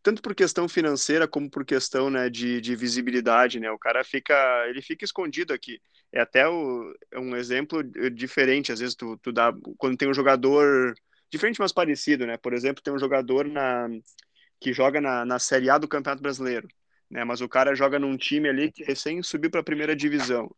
[0.03, 3.70] tanto por questão financeira como por questão né, de, de, visibilidade, né?
[3.70, 4.35] O cara fica,
[4.68, 5.81] ele fica escondido aqui.
[6.12, 8.70] É até o, é um exemplo diferente.
[8.70, 10.94] Às vezes tu, tu dá quando tem um jogador
[11.31, 12.37] diferente, mas parecido, né?
[12.37, 13.89] Por exemplo, tem um jogador na
[14.61, 16.69] que joga na, na Série A do Campeonato Brasileiro,
[17.11, 17.25] né?
[17.25, 20.51] Mas o cara joga num time ali que recém subiu para a primeira divisão.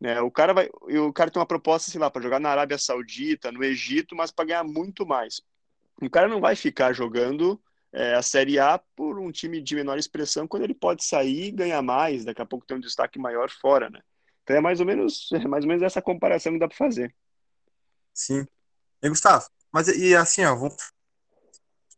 [0.00, 0.20] Né?
[0.20, 3.50] O cara vai, o cara tem uma proposta, sei lá, para jogar na Arábia Saudita,
[3.50, 5.40] no Egito, mas para ganhar muito mais.
[6.00, 7.60] O cara não vai ficar jogando
[7.92, 11.50] é, a Série A por um time de menor expressão quando ele pode sair e
[11.50, 14.00] ganhar mais, daqui a pouco ter um destaque maior fora, né?
[14.42, 17.14] Então é mais ou menos, é mais ou menos essa comparação que dá para fazer.
[18.12, 18.46] Sim.
[19.02, 20.74] E Gustavo, mas e assim, ó, vamos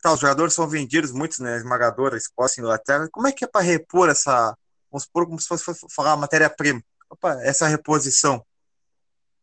[0.03, 1.57] Tá, os jogadores são vendidos, muitos, né?
[1.57, 3.09] Esmagadora, Escócia, Inglaterra.
[3.11, 4.57] Como é que é para repor essa.
[4.91, 5.65] Vamos supor como se fosse
[5.95, 6.83] falar matéria-prima.
[7.43, 8.45] Essa reposição.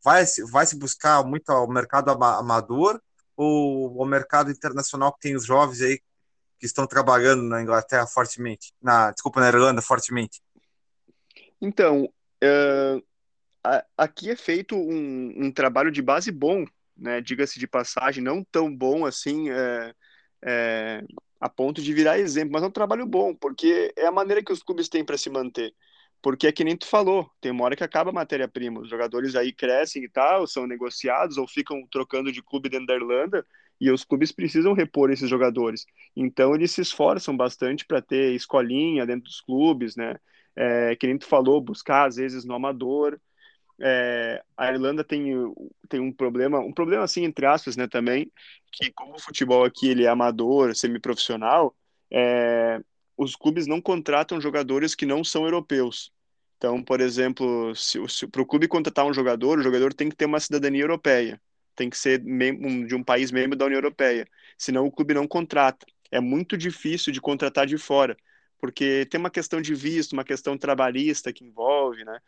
[0.04, 3.02] Vai, vai se buscar muito ao mercado amador
[3.38, 6.00] ou ao mercado internacional que tem os jovens aí
[6.60, 8.74] que estão trabalhando na Inglaterra fortemente?
[8.82, 10.42] Na, desculpa, na Irlanda fortemente.
[11.62, 12.04] Então,
[12.44, 13.04] uh,
[13.98, 16.66] aqui é feito um, um, trabalho de base bom,
[16.98, 17.22] né?
[17.22, 19.50] Diga-se de passagem, não tão bom assim.
[19.50, 19.94] É,
[20.44, 21.04] é,
[21.40, 24.52] a ponto de virar exemplo, mas é um trabalho bom, porque é a maneira que
[24.54, 25.74] os clubes têm para se manter.
[26.22, 29.36] Porque é que nem tu falou, tem uma hora que acaba a matéria-prima, os jogadores
[29.36, 33.46] aí crescem e tal, são negociados ou ficam trocando de clube dentro da Irlanda,
[33.80, 35.86] e os clubes precisam repor esses jogadores.
[36.16, 40.16] Então eles se esforçam bastante para ter escolinha dentro dos clubes, né?
[40.56, 43.20] É, que nem tu falou, buscar às vezes no amador,
[43.80, 45.32] é, a Irlanda tem,
[45.90, 48.32] tem um problema, um problema assim, entre aspas, né, também,
[48.72, 51.76] que como o futebol aqui ele é amador, semiprofissional,
[52.12, 52.80] é,
[53.18, 56.12] os clubes não contratam jogadores que não são europeus.
[56.58, 60.16] Então, por exemplo, se, se para o clube contratar um jogador, o jogador tem que
[60.16, 61.42] ter uma cidadania europeia,
[61.76, 65.86] tem que ser de um país membro da União Europeia, senão o clube não contrata.
[66.12, 68.16] É muito difícil de contratar de fora,
[68.58, 72.20] porque tem uma questão de visto, uma questão trabalhista que envolve, né?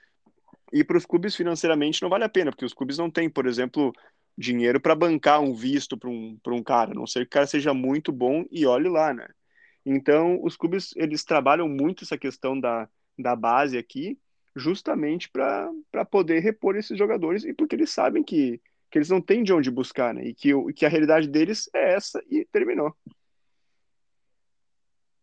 [0.71, 3.45] E para os clubes financeiramente não vale a pena, porque os clubes não têm, por
[3.45, 3.93] exemplo,
[4.37, 7.47] dinheiro para bancar um visto para um, um cara, a não ser que o cara
[7.47, 9.27] seja muito bom e olhe lá, né?
[9.85, 14.19] Então, os clubes, eles trabalham muito essa questão da, da base aqui,
[14.55, 19.43] justamente para poder repor esses jogadores e porque eles sabem que, que eles não têm
[19.43, 20.25] de onde buscar, né?
[20.25, 22.93] E que, que a realidade deles é essa e terminou.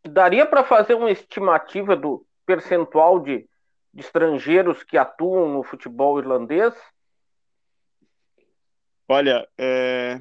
[0.03, 3.47] Daria para fazer uma estimativa do percentual de
[3.95, 6.75] de estrangeiros que atuam no futebol irlandês?
[9.09, 10.21] Olha, é...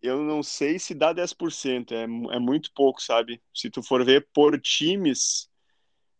[0.00, 3.42] eu não sei se dá 10%, é, é muito pouco, sabe?
[3.52, 5.50] Se tu for ver por times,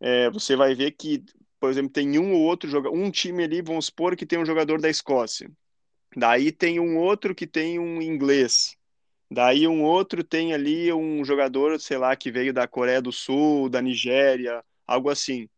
[0.00, 1.24] é, você vai ver que,
[1.60, 4.46] por exemplo, tem um ou outro jogador, um time ali, vamos supor que tem um
[4.46, 5.48] jogador da Escócia.
[6.16, 8.76] Daí tem um outro que tem um inglês.
[9.30, 13.68] Daí um outro tem ali um jogador, sei lá, que veio da Coreia do Sul,
[13.68, 15.48] da Nigéria, algo assim.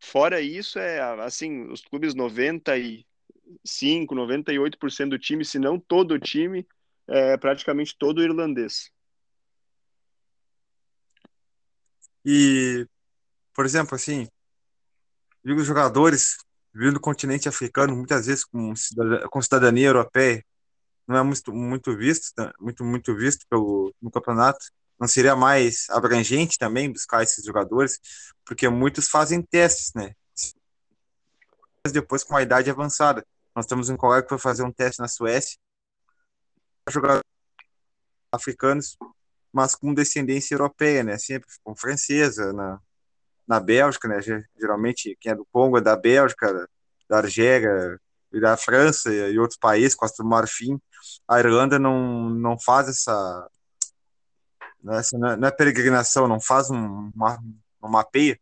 [0.00, 6.66] Fora isso, é assim, os clubes 95, 98% do time, se não todo o time,
[7.08, 8.90] é praticamente todo irlandês.
[12.24, 12.86] E,
[13.54, 14.26] por exemplo, assim,
[15.44, 16.38] digo jogadores
[16.74, 20.44] vindo do continente africano, muitas vezes com cidadania, com cidadania europeia,
[21.06, 24.66] não é muito, muito visto, né, muito, muito visto pelo, no campeonato
[24.98, 28.00] não seria mais abrangente também buscar esses jogadores,
[28.44, 30.14] porque muitos fazem testes, né?
[31.92, 33.26] Depois com a idade avançada.
[33.54, 35.58] Nós temos um colega que foi fazer um teste na Suécia,
[36.88, 37.22] jogadores
[38.32, 38.96] africanos,
[39.52, 41.18] mas com descendência europeia, né?
[41.18, 42.80] Sempre com francesa, na,
[43.46, 44.20] na Bélgica, né?
[44.58, 46.68] Geralmente quem é do Congo é da Bélgica,
[47.08, 48.00] da Argélia
[48.32, 50.80] e da França e outros países, Costa do Marfim.
[51.28, 53.48] A Irlanda não, não faz essa?
[54.84, 57.42] Não é, não é peregrinação, não faz um, uma,
[57.82, 58.38] um mapeia?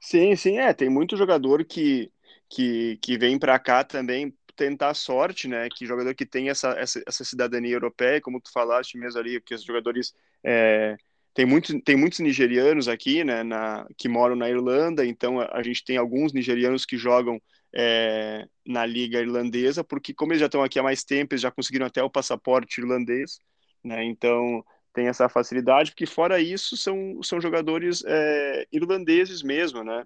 [0.00, 0.74] Sim, sim, é.
[0.74, 2.10] Tem muito jogador que,
[2.48, 5.68] que, que vem para cá também tentar sorte, né?
[5.68, 9.54] Que jogador que tem essa, essa, essa, cidadania europeia, como tu falaste mesmo ali, que
[9.54, 10.12] os jogadores.
[10.42, 10.96] É,
[11.32, 13.44] tem, muito, tem muitos nigerianos aqui, né?
[13.44, 17.40] Na, que moram na Irlanda, então a, a gente tem alguns nigerianos que jogam
[17.72, 21.50] é, na liga irlandesa, porque como eles já estão aqui há mais tempo, eles já
[21.50, 23.38] conseguiram até o passaporte irlandês,
[23.84, 24.04] né?
[24.04, 30.04] Então tem essa facilidade, porque fora isso são, são jogadores é, irlandeses mesmo, né?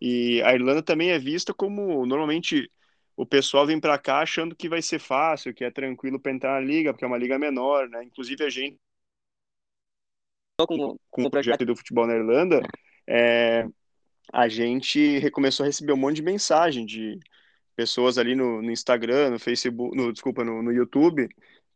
[0.00, 2.70] E a Irlanda também é vista como normalmente
[3.16, 6.60] o pessoal vem para cá achando que vai ser fácil, que é tranquilo para entrar
[6.60, 8.04] na liga, porque é uma liga menor, né?
[8.04, 8.78] Inclusive a gente
[10.66, 12.60] com, com o projeto do futebol na Irlanda,
[13.06, 13.66] é,
[14.32, 17.18] a gente começou a receber um monte de mensagem de
[17.76, 21.28] pessoas ali no, no Instagram, no Facebook, no, desculpa, no, no YouTube,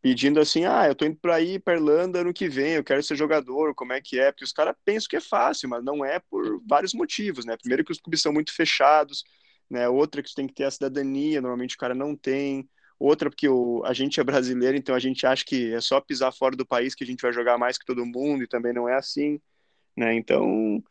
[0.02, 3.02] pedindo assim, ah, eu tô indo para ir para Irlanda ano que vem, eu quero
[3.04, 4.32] ser jogador, como é que é?
[4.32, 7.56] Porque os caras pensam que é fácil, mas não é por vários motivos, né?
[7.56, 9.22] Primeiro que os clubes são muito fechados,
[9.70, 9.88] né?
[9.88, 12.68] Outra que você tem que ter a cidadania, normalmente o cara não tem.
[12.98, 16.32] Outra porque o, a gente é brasileiro, então a gente acha que é só pisar
[16.32, 18.88] fora do país que a gente vai jogar mais que todo mundo e também não
[18.88, 19.40] é assim,
[19.96, 20.14] né?
[20.14, 20.82] Então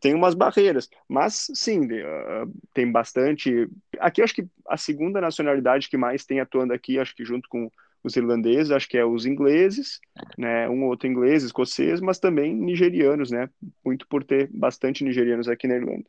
[0.00, 3.68] tem umas barreiras, mas sim, uh, tem bastante.
[4.00, 7.70] Aqui acho que a segunda nacionalidade que mais tem atuando aqui, acho que junto com
[8.04, 9.98] os irlandeses, acho que é os ingleses,
[10.36, 13.48] né, um ou outro inglês, escocês, mas também nigerianos, né,
[13.82, 16.04] muito por ter bastante nigerianos aqui na Irlanda.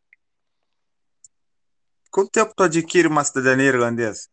[2.12, 4.28] Quanto tempo tu adquire uma cidadania irlandesa?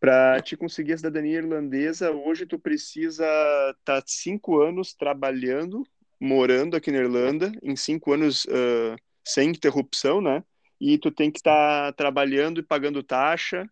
[0.00, 5.86] Para te conseguir a cidadania irlandesa, hoje tu precisa estar tá cinco anos trabalhando,
[6.20, 10.44] morando aqui na Irlanda, em cinco anos uh, sem interrupção, né?
[10.78, 13.68] E tu tem que estar tá trabalhando e pagando taxa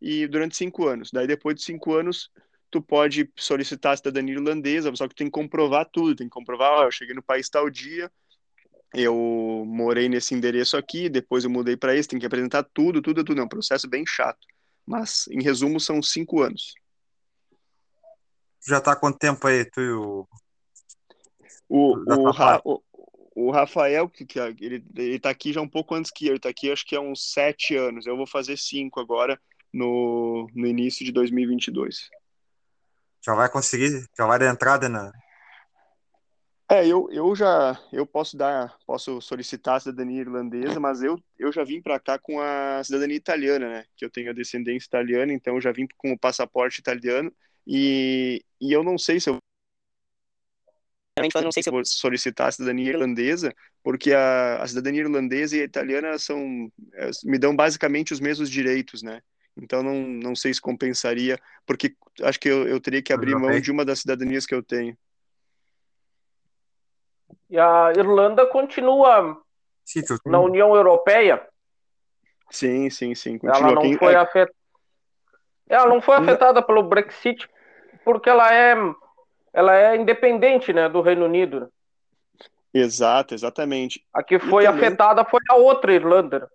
[0.00, 1.10] e durante cinco anos.
[1.12, 2.30] Daí depois de cinco anos
[2.70, 6.34] tu pode solicitar a cidadania irlandesa, só que tu tem que comprovar tudo, tem que
[6.34, 8.10] comprovar, ó, eu cheguei no país tal dia,
[8.92, 13.22] eu morei nesse endereço aqui, depois eu mudei para esse, tem que apresentar tudo, tudo,
[13.22, 13.40] tudo.
[13.40, 14.46] É um processo bem chato.
[14.86, 16.74] Mas, em resumo, são cinco anos.
[18.66, 20.28] Já tá há quanto tempo aí, tu e o.
[21.68, 22.80] O, o, Ra, o,
[23.34, 26.40] o, Rafael, que, que ele, ele tá aqui já um pouco antes que eu, ele
[26.40, 28.06] tá aqui acho que há uns sete anos.
[28.06, 29.40] Eu vou fazer cinco agora,
[29.76, 32.08] no, no início de 2022.
[33.24, 35.12] Já vai conseguir, já vai dar entrada na,
[36.68, 41.52] é, eu, eu já eu posso dar, posso solicitar a cidadania irlandesa, mas eu, eu
[41.52, 43.84] já vim para cá com a cidadania italiana, né?
[43.96, 47.32] Que eu tenho a descendência italiana, então eu já vim com o passaporte italiano
[47.64, 49.38] e, e eu não sei se eu
[51.18, 55.56] eu não sei se eu vou solicitar a cidadania irlandesa, porque a, a cidadania irlandesa
[55.56, 59.22] e a italiana são é, me dão basicamente os mesmos direitos, né?
[59.56, 63.58] Então não, não sei se compensaria, porque acho que eu, eu teria que abrir mão
[63.58, 64.96] de uma das cidadanias que eu tenho.
[67.48, 69.40] E a Irlanda continua
[69.84, 71.46] sim, na União Europeia.
[72.50, 73.38] Sim, sim, sim.
[73.38, 73.70] Continua.
[73.70, 73.96] Ela não Quem...
[73.96, 74.56] foi é afetada.
[75.68, 77.48] Ela não foi afetada pelo Brexit
[78.04, 78.76] porque ela é
[79.52, 81.72] ela é independente, né, do Reino Unido.
[82.72, 84.04] Exato, exatamente.
[84.12, 84.86] A que foi também...
[84.86, 86.50] afetada foi a outra Irlanda.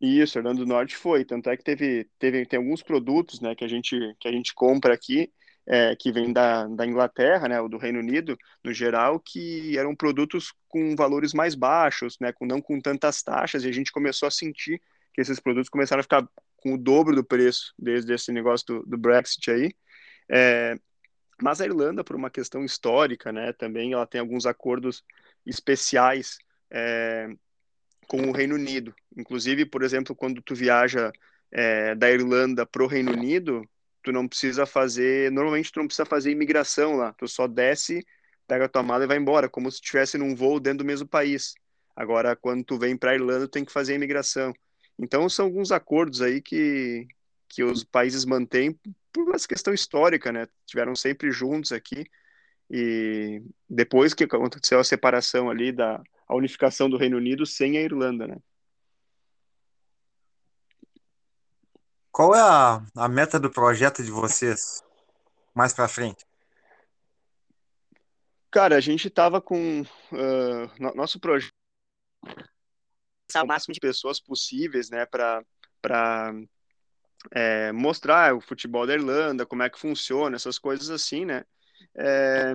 [0.00, 1.24] Isso, Irlanda do Norte foi.
[1.24, 4.54] Tanto é que teve, teve tem alguns produtos, né, que a gente que a gente
[4.54, 5.30] compra aqui
[5.66, 9.94] é, que vem da, da Inglaterra, né, ou do Reino Unido, no geral, que eram
[9.94, 14.26] produtos com valores mais baixos, né, com, não com tantas taxas, e a gente começou
[14.26, 14.80] a sentir
[15.12, 18.82] que esses produtos começaram a ficar com o dobro do preço desde esse negócio do,
[18.84, 19.72] do Brexit aí.
[20.28, 20.76] É,
[21.40, 25.04] mas a Irlanda, por uma questão histórica, né, também ela tem alguns acordos
[25.46, 26.38] especiais
[26.70, 27.28] é,
[28.10, 28.92] com o Reino Unido.
[29.16, 31.12] Inclusive, por exemplo, quando tu viaja
[31.52, 33.62] é, da Irlanda para o Reino Unido,
[34.02, 38.04] tu não precisa fazer, normalmente tu não precisa fazer imigração lá, tu só desce,
[38.48, 41.06] pega a tua mala e vai embora, como se estivesse num voo dentro do mesmo
[41.06, 41.54] país.
[41.94, 44.52] Agora, quando tu vem para a Irlanda, tu tem que fazer imigração.
[44.98, 47.06] Então, são alguns acordos aí que,
[47.48, 48.76] que os países mantêm
[49.12, 50.48] por uma questão histórica, né?
[50.66, 52.04] Tiveram sempre juntos aqui.
[52.68, 57.82] E depois que aconteceu a separação ali da a unificação do Reino Unido sem a
[57.82, 58.36] Irlanda, né?
[62.12, 64.80] Qual é a, a meta do projeto de vocês
[65.52, 66.24] mais para frente?
[68.48, 71.52] Cara, a gente estava com uh, nosso projeto
[73.36, 75.44] o máximo de pessoas possíveis, né, para
[75.80, 76.34] para
[77.32, 81.44] é, mostrar o futebol da Irlanda, como é que funciona, essas coisas assim, né?
[81.96, 82.52] É,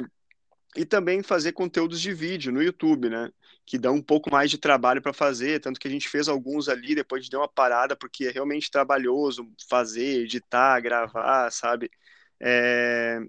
[0.75, 3.31] e também fazer conteúdos de vídeo no YouTube, né?
[3.65, 6.69] Que dá um pouco mais de trabalho para fazer, tanto que a gente fez alguns
[6.69, 11.89] ali, depois de deu uma parada, porque é realmente trabalhoso fazer, editar, gravar, sabe?
[12.39, 13.19] É...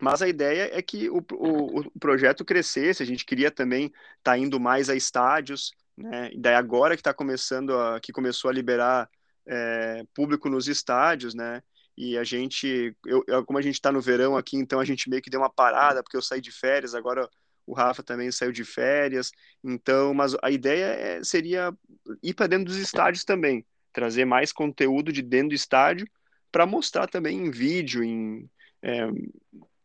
[0.00, 4.32] Mas a ideia é que o, o, o, projeto crescesse, a gente queria também estar
[4.32, 6.30] tá indo mais a estádios, né?
[6.32, 9.10] E daí agora que está começando, a, que começou a liberar
[9.46, 11.62] é, público nos estádios, né?
[12.00, 15.10] e a gente, eu, eu como a gente está no verão aqui, então a gente
[15.10, 17.28] meio que deu uma parada, porque eu saí de férias, agora
[17.70, 19.30] o Rafa também saiu de férias,
[19.62, 21.72] então, mas a ideia é, seria
[22.20, 26.04] ir para dentro dos estádios também, trazer mais conteúdo de dentro do estádio
[26.50, 28.50] para mostrar também em vídeo, em,
[28.82, 29.04] é,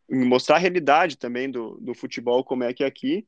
[0.09, 3.27] em, mostrar a realidade também do, do futebol, como é que é aqui,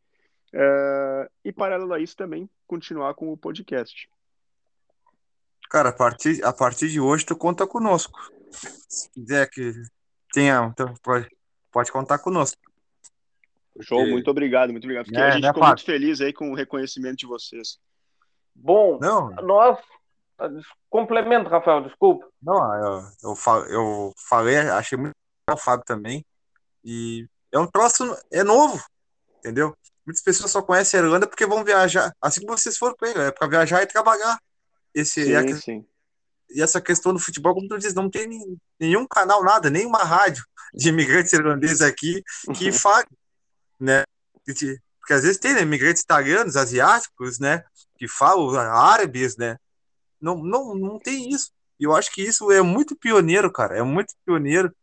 [0.51, 4.09] é, e paralelo a isso também continuar com o podcast.
[5.69, 8.19] Cara, a partir, a partir de hoje tu conta conosco.
[8.89, 9.71] Se quiser que
[10.33, 11.29] tenha, então pode,
[11.71, 12.59] pode contar conosco.
[13.81, 14.11] Show, e...
[14.11, 15.05] muito obrigado, muito obrigado.
[15.05, 17.77] Porque é, a gente né, ficou muito feliz aí com o reconhecimento de vocês.
[18.55, 19.29] Bom, Não.
[19.43, 19.79] nós.
[20.89, 22.27] Complemento, Rafael, desculpa.
[22.41, 23.35] Não, eu, eu,
[23.69, 25.15] eu falei, achei muito
[25.47, 26.23] legal o Fábio também.
[26.83, 28.79] E é um troço, é novo,
[29.39, 29.75] entendeu?
[30.05, 33.31] Muitas pessoas só conhecem a Irlanda porque vão viajar, assim como vocês foram para é
[33.31, 34.37] para viajar e trabalhar.
[34.93, 35.85] Esse, sim, é, sim
[36.49, 38.27] e essa questão do futebol, como tu diz, não tem
[38.79, 42.23] nenhum canal, nada, nenhuma rádio de imigrantes irlandeses aqui
[42.55, 42.73] que uhum.
[42.73, 43.07] fale,
[43.79, 44.03] né?
[44.45, 47.63] Porque às vezes tem né, imigrantes italianos, asiáticos, né?
[47.97, 49.57] Que falam árabes, né?
[50.19, 51.51] Não, não, não tem isso.
[51.79, 53.77] E eu acho que isso é muito pioneiro, cara.
[53.77, 54.73] É muito pioneiro.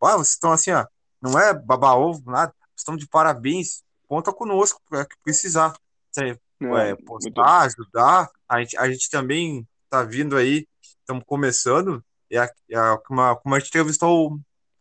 [0.00, 0.86] Ah, vocês estão assim, ó.
[1.20, 2.54] Não é baba-ovo, nada.
[2.76, 3.82] Estão de parabéns.
[4.06, 5.74] Conta conosco para que precisar.
[6.18, 8.30] É, é, postar, ajudar.
[8.48, 10.66] A gente, a gente também tá vindo aí
[11.04, 12.38] estamos começando, é,
[12.70, 14.40] é a, como, a gente entrevistou o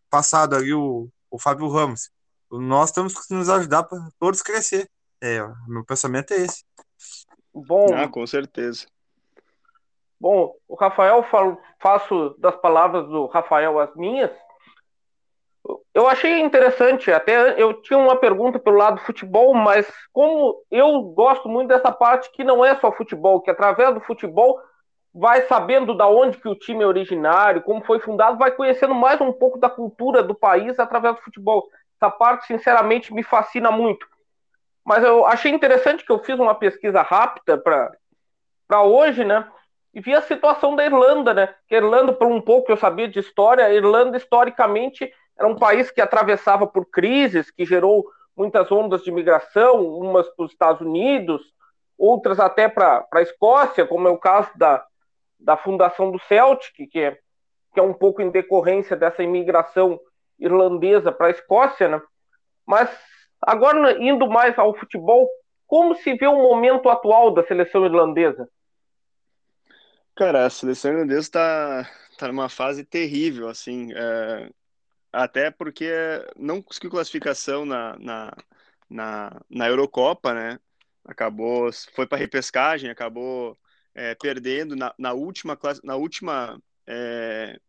[0.10, 2.10] passado ali, o, o Fábio Ramos.
[2.60, 4.90] Nós temos que nos ajudar para todos crescer.
[5.22, 6.64] É, meu pensamento é esse.
[7.54, 8.86] Bom, ah, com certeza.
[10.20, 14.32] Bom, o Rafael, falo, faço das palavras do Rafael as minhas.
[15.94, 21.02] Eu achei interessante, até eu tinha uma pergunta pelo lado do futebol, mas como eu
[21.02, 24.60] gosto muito dessa parte que não é só futebol, que através do futebol
[25.14, 29.22] vai sabendo da onde que o time é originário, como foi fundado, vai conhecendo mais
[29.22, 31.70] um pouco da cultura do país através do futebol.
[32.04, 34.06] Essa parte, sinceramente, me fascina muito.
[34.84, 39.50] Mas eu achei interessante que eu fiz uma pesquisa rápida para hoje, né?
[39.94, 41.56] E vi a situação da Irlanda, né?
[41.66, 45.56] Que a Irlanda, por um pouco eu sabia de história, a Irlanda historicamente era um
[45.56, 50.82] país que atravessava por crises, que gerou muitas ondas de migração, umas para os Estados
[50.82, 51.42] Unidos,
[51.98, 54.86] outras até para a Escócia, como é o caso da,
[55.40, 57.18] da fundação do Celtic, que é,
[57.74, 59.98] que é um pouco em decorrência dessa imigração
[60.44, 62.02] irlandesa para a Escócia, né?
[62.66, 62.90] Mas
[63.42, 65.30] agora indo mais ao futebol,
[65.66, 68.48] como se vê o momento atual da seleção irlandesa?
[70.16, 74.50] Cara, a seleção irlandesa está tá numa fase terrível, assim, é,
[75.12, 75.92] até porque
[76.38, 78.34] não conseguiu classificação na, na,
[78.90, 80.60] na, na Eurocopa, né?
[81.06, 83.58] Acabou, foi para repescagem, acabou
[83.96, 87.60] é, perdendo na, na última na última é,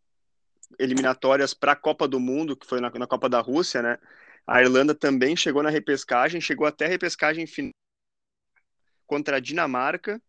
[0.78, 3.98] eliminatórias para a Copa do Mundo, que foi na, na, Copa da Rússia, né?
[4.46, 7.72] A Irlanda também chegou na repescagem, chegou até a repescagem final
[9.06, 10.20] contra a Dinamarca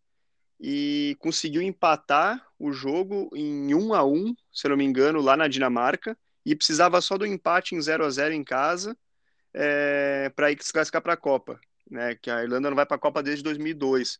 [0.60, 5.48] e conseguiu empatar o jogo em 1 a 1, se não me engano, lá na
[5.48, 8.96] Dinamarca, e precisava só do empate em 0 a 0 em casa
[9.52, 12.14] é, para ir se classificar para a Copa, né?
[12.14, 14.18] Que a Irlanda não vai para a Copa desde 2002.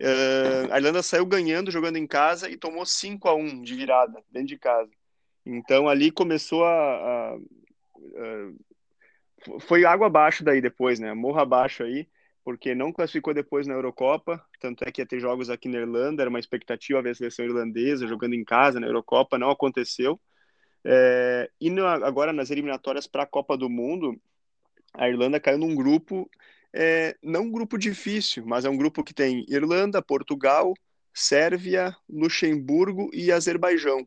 [0.00, 4.20] Uh, a Irlanda saiu ganhando, jogando em casa e tomou 5 a 1 de virada,
[4.30, 4.90] dentro de casa.
[5.44, 6.70] Então ali começou a.
[6.70, 8.52] a, a
[9.60, 11.12] foi água abaixo daí depois, né?
[11.12, 12.08] Morro abaixo aí,
[12.42, 14.42] porque não classificou depois na Eurocopa.
[14.58, 17.44] Tanto é que ia ter jogos aqui na Irlanda, era uma expectativa ver a seleção
[17.44, 20.18] irlandesa jogando em casa na Eurocopa, não aconteceu.
[20.84, 24.18] É, e no, agora nas eliminatórias para a Copa do Mundo,
[24.94, 26.28] a Irlanda caiu num grupo
[26.74, 30.74] é, não um grupo difícil, mas é um grupo que tem Irlanda, Portugal,
[31.12, 34.06] Sérvia, Luxemburgo e Azerbaijão.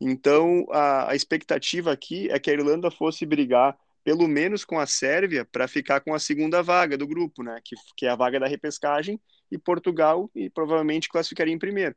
[0.00, 4.86] Então, a, a expectativa aqui é que a Irlanda fosse brigar pelo menos com a
[4.86, 7.60] Sérvia para ficar com a segunda vaga do grupo, né?
[7.64, 9.20] Que, que é a vaga da repescagem,
[9.50, 11.94] e Portugal e provavelmente classificaria em primeiro.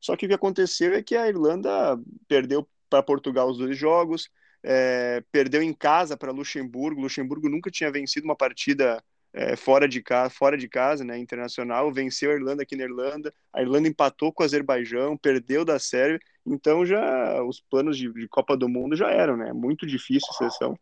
[0.00, 1.96] Só que o que aconteceu é que a Irlanda
[2.26, 4.28] perdeu para Portugal os dois jogos,
[4.62, 7.00] é, perdeu em casa para Luxemburgo.
[7.00, 11.92] Luxemburgo nunca tinha vencido uma partida é, fora de casa, fora de casa, né, internacional,
[11.92, 16.20] venceu a Irlanda aqui na Irlanda, a Irlanda empatou com o Azerbaijão, perdeu da Sérvia,
[16.46, 20.34] então já os planos de, de Copa do Mundo já eram, né, muito difícil a
[20.34, 20.78] seleção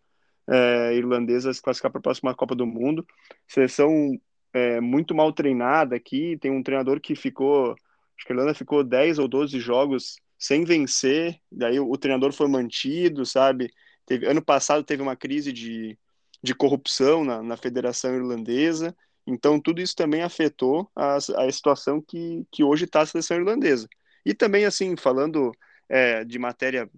[0.48, 3.06] é, irlandesa se classificar para a próxima Copa do Mundo,
[3.46, 4.18] seleção
[4.52, 8.82] é, muito mal treinada aqui, tem um treinador que ficou, acho que a Irlanda ficou
[8.82, 13.70] 10 ou 12 jogos sem vencer, daí o, o treinador foi mantido, sabe,
[14.06, 15.98] teve, ano passado teve uma crise de
[16.42, 18.96] de corrupção na, na Federação Irlandesa.
[19.26, 23.88] Então, tudo isso também afetou a, a situação que, que hoje está a seleção irlandesa.
[24.24, 25.52] E também, assim, falando
[25.88, 26.88] é, de matéria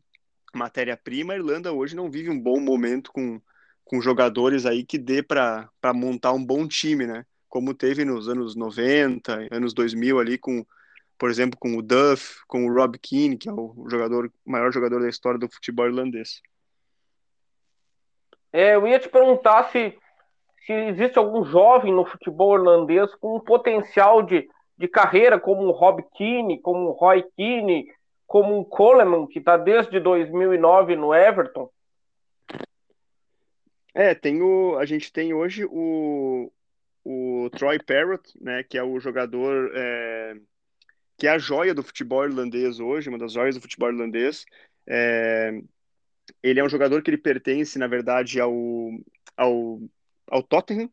[0.54, 3.40] matéria-prima, a Irlanda hoje não vive um bom momento com,
[3.84, 7.24] com jogadores aí que dê para montar um bom time, né?
[7.48, 10.64] Como teve nos anos 90, anos 2000 ali com,
[11.18, 15.00] por exemplo, com o Duff, com o Rob Keane, que é o jogador maior jogador
[15.00, 16.42] da história do futebol irlandês.
[18.52, 19.96] É, eu ia te perguntar se,
[20.66, 24.46] se existe algum jovem no futebol irlandês com um potencial de,
[24.82, 27.86] de carreira, como o Rob Keane, como o Roy Keane,
[28.26, 31.70] como o Coleman, que está desde 2009 no Everton.
[33.94, 36.50] É, tem o, a gente tem hoje o,
[37.04, 40.34] o Troy Parrott, né, que é o jogador é,
[41.16, 44.44] que é a joia do futebol irlandês hoje, uma das joias do futebol irlandês.
[44.84, 45.60] É,
[46.42, 48.52] ele é um jogador que ele pertence, na verdade, ao,
[49.36, 49.80] ao,
[50.28, 50.90] ao Tottenham,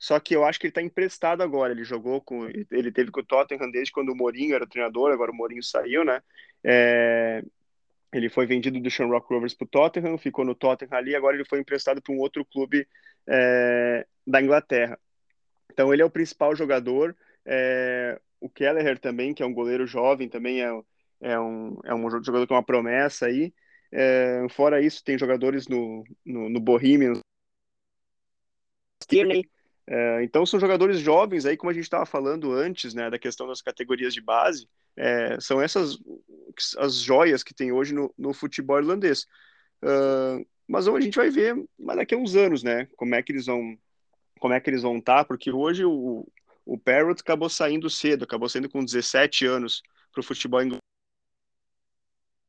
[0.00, 1.74] só que eu acho que ele está emprestado agora.
[1.74, 2.46] Ele jogou com.
[2.48, 5.62] Ele teve com o Tottenham desde quando o Mourinho era o treinador, agora o Mourinho
[5.62, 6.22] saiu, né?
[6.64, 7.44] É,
[8.10, 11.44] ele foi vendido do Shamrock Rovers para o Tottenham, ficou no Tottenham ali, agora ele
[11.44, 12.88] foi emprestado para um outro clube
[13.26, 14.98] é, da Inglaterra.
[15.70, 17.14] Então ele é o principal jogador.
[17.44, 20.82] É, o Kelleher também, que é um goleiro jovem, também é,
[21.20, 23.52] é, um, é um jogador com uma promessa aí.
[23.92, 27.20] É, fora isso, tem jogadores no, no, no Bohemians.
[29.92, 33.48] É, então são jogadores jovens aí, como a gente estava falando antes, né, da questão
[33.48, 34.68] das categorias de base.
[34.96, 35.98] É, são essas
[36.78, 39.26] as joias que tem hoje no, no futebol irlandês.
[39.82, 42.86] Uh, mas a gente vai ver mas daqui a uns anos, né?
[42.96, 43.76] Como é que eles vão
[44.38, 46.26] como é que eles vão estar, tá, porque hoje o,
[46.64, 49.82] o Parrot acabou saindo cedo, acabou saindo com 17 anos
[50.12, 50.80] para o futebol inglês.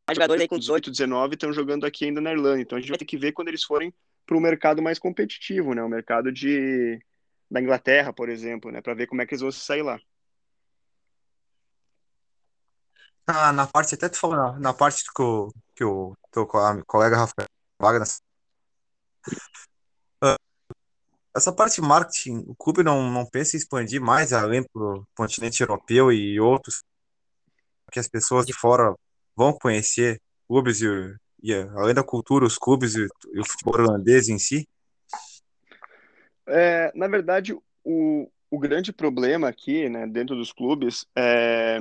[0.09, 2.89] Os jogadores aí com 18, 19 estão jogando aqui ainda na Irlanda, então a gente
[2.89, 3.93] vai ter que ver quando eles forem
[4.25, 5.83] para o mercado mais competitivo, né?
[5.83, 7.01] O mercado de
[7.51, 8.81] da Inglaterra, por exemplo, né?
[8.81, 9.99] Para ver como é que eles vão sair lá.
[13.27, 17.17] Ah, na parte, até tu falou, na, na parte que o, que o teu colega
[17.17, 17.47] Rafael
[17.79, 18.07] Wagner.
[20.23, 20.35] Uh,
[21.35, 25.61] essa parte de marketing, o clube não, não pensa em expandir mais além do continente
[25.61, 26.83] europeu e outros,
[27.91, 28.95] que as pessoas de fora
[29.35, 30.87] vão conhecer clubes e,
[31.43, 34.67] e além da cultura, os clubes e, e o futebol irlandês em si?
[36.47, 41.79] É, na verdade, o, o grande problema aqui, né, dentro dos clubes, é,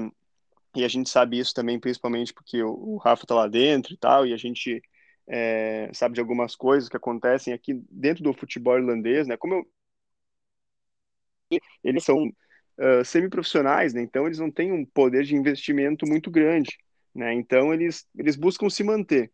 [0.77, 3.97] e a gente sabe isso também, principalmente porque o, o Rafa tá lá dentro e
[3.97, 4.83] tal, e a gente
[5.27, 9.37] é, sabe de algumas coisas que acontecem aqui dentro do futebol irlandês, né?
[9.37, 9.65] Como eu...
[11.83, 14.03] eles são uh, semiprofissionais, né?
[14.03, 16.77] Então eles não têm um poder de investimento muito grande,
[17.15, 17.33] né?
[17.35, 19.33] Então eles eles buscam se manter.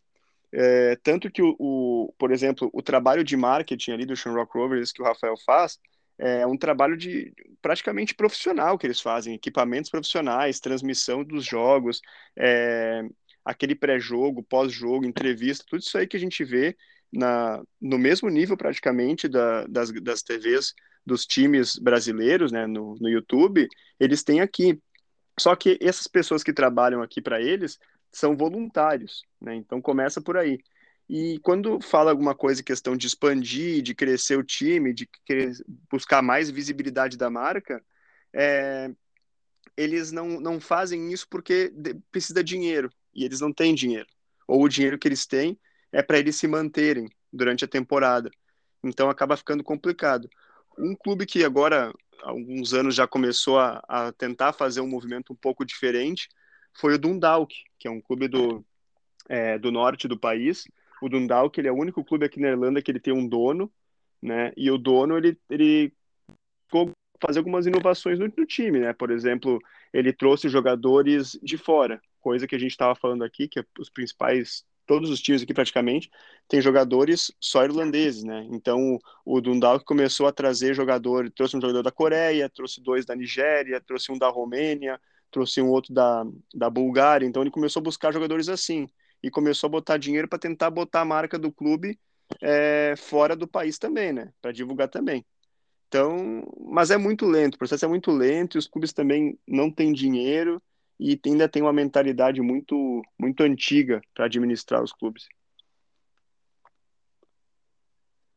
[0.59, 4.91] É, tanto que o, o, por exemplo, o trabalho de marketing ali do Shamrock Rovers
[4.91, 5.79] que o Rafael faz,
[6.19, 7.31] é um trabalho de
[7.61, 12.01] praticamente profissional que eles fazem, equipamentos profissionais, transmissão dos jogos,
[12.35, 13.03] é,
[13.45, 16.75] aquele pré-jogo, pós-jogo, entrevista, tudo isso aí que a gente vê
[17.13, 20.73] na, no mesmo nível praticamente da, das, das TVs
[21.05, 23.69] dos times brasileiros, né, no, no YouTube,
[24.01, 24.81] eles têm aqui.
[25.39, 27.79] Só que essas pessoas que trabalham aqui para eles
[28.17, 30.59] são voluntários, né, então começa por aí.
[31.09, 35.09] E quando fala alguma coisa, questão de expandir, de crescer o time, de
[35.91, 37.81] buscar mais visibilidade da marca,
[38.33, 38.91] é,
[39.77, 41.73] eles não, não fazem isso porque
[42.11, 44.09] precisa de dinheiro e eles não têm dinheiro.
[44.49, 45.59] Ou o dinheiro que eles têm
[45.93, 48.31] é para eles se manterem durante a temporada.
[48.83, 50.29] Então acaba ficando complicado.
[50.79, 51.93] Um clube que agora,
[52.23, 56.29] há alguns anos, já começou a, a tentar fazer um movimento um pouco diferente
[56.79, 58.65] foi o Dundalk, que é um clube do,
[59.29, 60.65] é, do norte do país,
[61.01, 63.71] o Dundalk ele é o único clube aqui na Irlanda que ele tem um dono,
[64.23, 64.53] né?
[64.57, 65.93] E o dono ele ele
[67.21, 68.93] fazer algumas inovações no, no, time, né?
[68.93, 69.59] Por exemplo,
[69.93, 73.91] ele trouxe jogadores de fora, coisa que a gente estava falando aqui, que é os
[73.91, 76.09] principais todos os times aqui praticamente
[76.49, 78.47] têm jogadores só irlandeses, né?
[78.51, 83.17] Então o Dundalk começou a trazer jogador, trouxe um jogador da Coreia, trouxe dois da
[83.17, 85.01] Nigéria, trouxe um da Romênia,
[85.31, 86.25] trouxe um outro da,
[86.55, 87.27] da Bulgária.
[87.27, 88.87] Então ele começou a buscar jogadores assim
[89.23, 91.99] e começou a botar dinheiro para tentar botar a marca do clube
[92.43, 94.33] é, fora do país também, né?
[94.41, 95.25] Para divulgar também.
[95.89, 99.71] Então, mas é muito lento, o processo é muito lento e os clubes também não
[99.71, 100.61] têm dinheiro
[100.99, 105.29] e ainda tem uma mentalidade muito, muito antiga para administrar os clubes.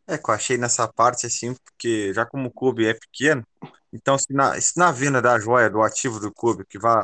[0.06, 3.46] É, que eu achei nessa parte assim, porque já como o clube é pequeno,
[3.92, 7.04] então se na, se na venda da joia do ativo do clube, que vai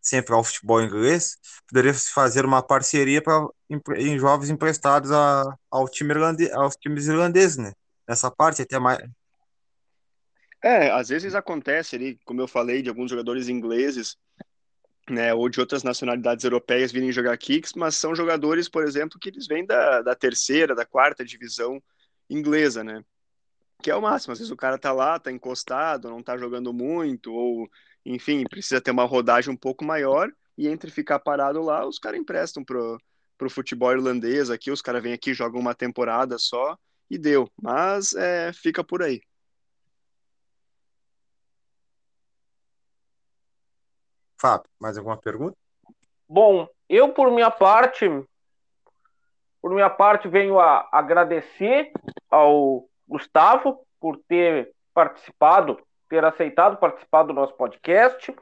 [0.00, 3.48] sempre ao futebol inglês, poderia se fazer uma parceria para
[3.96, 7.72] em jovens emprestados a, ao time irlandês, aos times irlandeses, né?
[8.06, 8.98] Nessa parte até mais.
[10.62, 14.16] É, às vezes acontece ali, como eu falei, de alguns jogadores ingleses,
[15.08, 19.28] né, ou de outras nacionalidades europeias virem jogar kicks, mas são jogadores, por exemplo, que
[19.28, 21.82] eles vêm da, da terceira, da quarta divisão
[22.30, 23.04] inglesa, né?
[23.82, 24.32] Que é o máximo.
[24.32, 27.68] Às vezes o cara tá lá, tá encostado, não tá jogando muito, ou
[28.04, 32.20] enfim, precisa ter uma rodagem um pouco maior e entre ficar parado lá, os caras
[32.20, 32.98] emprestam pro,
[33.36, 36.76] pro futebol irlandês aqui, os caras vêm aqui, jogam uma temporada só
[37.10, 37.50] e deu.
[37.60, 39.20] Mas é, fica por aí.
[44.40, 45.56] Fábio, mais alguma pergunta?
[46.28, 48.06] Bom, eu por minha parte,
[49.60, 51.92] por minha parte venho a agradecer
[52.30, 55.78] ao Gustavo por ter participado
[56.08, 58.34] ter aceitado participar do nosso podcast.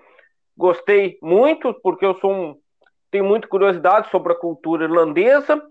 [0.56, 2.58] Gostei muito, porque eu sou um,
[3.10, 5.62] tenho muita curiosidade sobre a cultura irlandesa.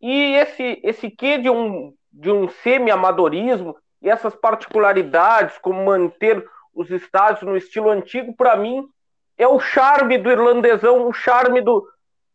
[0.00, 6.42] E esse, esse quê de um, de um semi-amadorismo e essas particularidades, como manter
[6.74, 8.88] os estádios no estilo antigo, para mim,
[9.36, 11.86] é o charme do irlandesão, o charme do,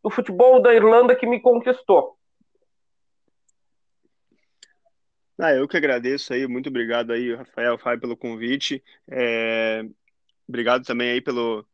[0.04, 2.18] do futebol da Irlanda que me conquistou.
[5.46, 8.82] Ah, eu que agradeço aí, muito obrigado aí, Rafael, Fábio, pelo convite.
[9.12, 9.84] É,
[10.48, 11.68] obrigado também aí pelo,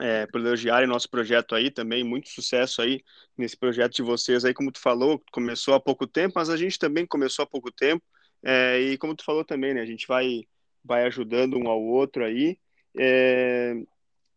[0.00, 3.04] é, por elogiarem nosso projeto aí também, muito sucesso aí
[3.36, 6.78] nesse projeto de vocês aí, como tu falou, começou há pouco tempo, mas a gente
[6.78, 8.02] também começou há pouco tempo,
[8.42, 10.40] é, e como tu falou também, né, a gente vai,
[10.82, 12.58] vai ajudando um ao outro aí,
[12.96, 13.74] é,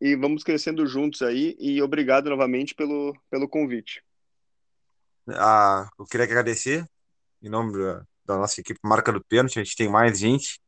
[0.01, 1.55] e vamos crescendo juntos aí.
[1.57, 4.03] E obrigado novamente pelo, pelo convite.
[5.29, 6.85] Ah, eu queria agradecer
[7.41, 7.71] em nome
[8.27, 9.59] da nossa equipe Marca do Pênalti.
[9.59, 10.59] A gente tem mais gente.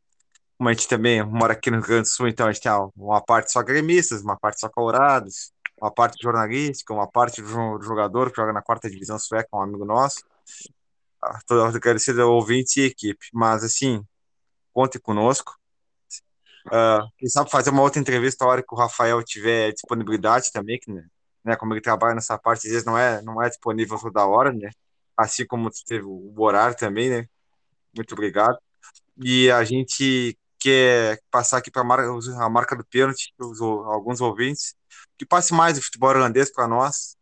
[0.58, 2.72] Como a gente também mora aqui no Rio Grande do Sul, então a gente tem
[2.98, 8.30] uma parte só gremistas, uma parte só colorados, uma parte jornalística, uma parte do jogador
[8.30, 10.24] que joga na quarta divisão sueca, um amigo nosso.
[11.24, 13.28] Ah, agradecido ao ouvinte e equipe.
[13.34, 14.04] Mas, assim,
[14.74, 15.58] conte conosco.
[16.68, 20.78] Uh, quem sabe fazer uma outra entrevista a hora que o Rafael tiver disponibilidade também,
[20.80, 20.92] que,
[21.44, 24.52] né, como ele trabalha nessa parte, às vezes não é, não é disponível toda hora,
[24.52, 24.70] né?
[25.18, 27.28] Assim como teve o horário também, né?
[28.00, 28.58] Muito obrigado.
[29.18, 34.74] E a gente quer passar aqui para a marca do pênalti, alguns ouvintes,
[35.18, 37.18] que passe mais o futebol irlandês para nós,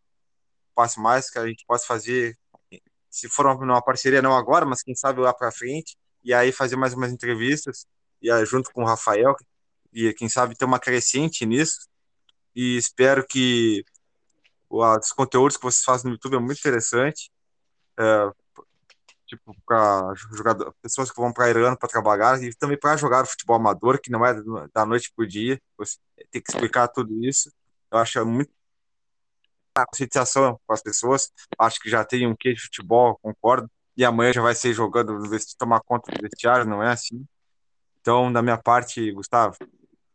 [0.75, 2.38] passe mais, que a gente possa fazer,
[3.09, 6.75] se for uma parceria não agora, mas quem sabe lá para frente, e aí fazer
[6.75, 7.88] mais umas entrevistas,
[8.21, 9.36] e aí, junto com o Rafael,
[9.91, 11.88] e quem sabe ter uma crescente nisso,
[12.55, 13.84] e espero que
[14.69, 17.32] os conteúdos que vocês fazem no YouTube é muito interessante,
[17.97, 18.32] é,
[19.28, 23.25] tipo, para jogador, pessoas que vão para a Irlanda para trabalhar e também para jogar
[23.25, 24.34] futebol amador, que não é
[24.73, 25.97] da noite para o dia, você
[26.32, 27.51] tem que explicar tudo isso.
[27.91, 28.51] Eu acho muito
[29.75, 31.32] a conscientização com as pessoas.
[31.59, 33.69] Acho que já tem um quê de futebol, concordo.
[33.95, 35.19] E amanhã já vai ser jogando
[35.57, 37.25] tomar conta do vestiário, não é assim?
[37.99, 39.57] Então, da minha parte, Gustavo,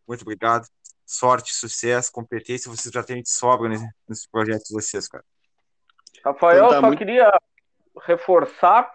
[0.06, 0.66] muito obrigado.
[1.04, 3.68] Sorte, sucesso, competência, vocês já têm de sobra
[4.08, 5.24] nesse projeto de vocês, cara.
[6.24, 6.98] Rafael, então, tá só muito...
[6.98, 7.30] queria
[8.06, 8.90] reforçar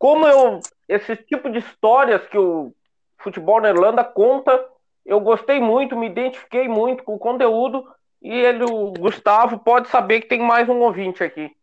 [0.00, 2.74] como eu esse tipo de histórias que o
[3.18, 4.58] futebol na Irlanda conta,
[5.04, 7.86] eu gostei muito, me identifiquei muito com o conteúdo
[8.22, 11.54] e ele, o Gustavo, pode saber que tem mais um ouvinte aqui.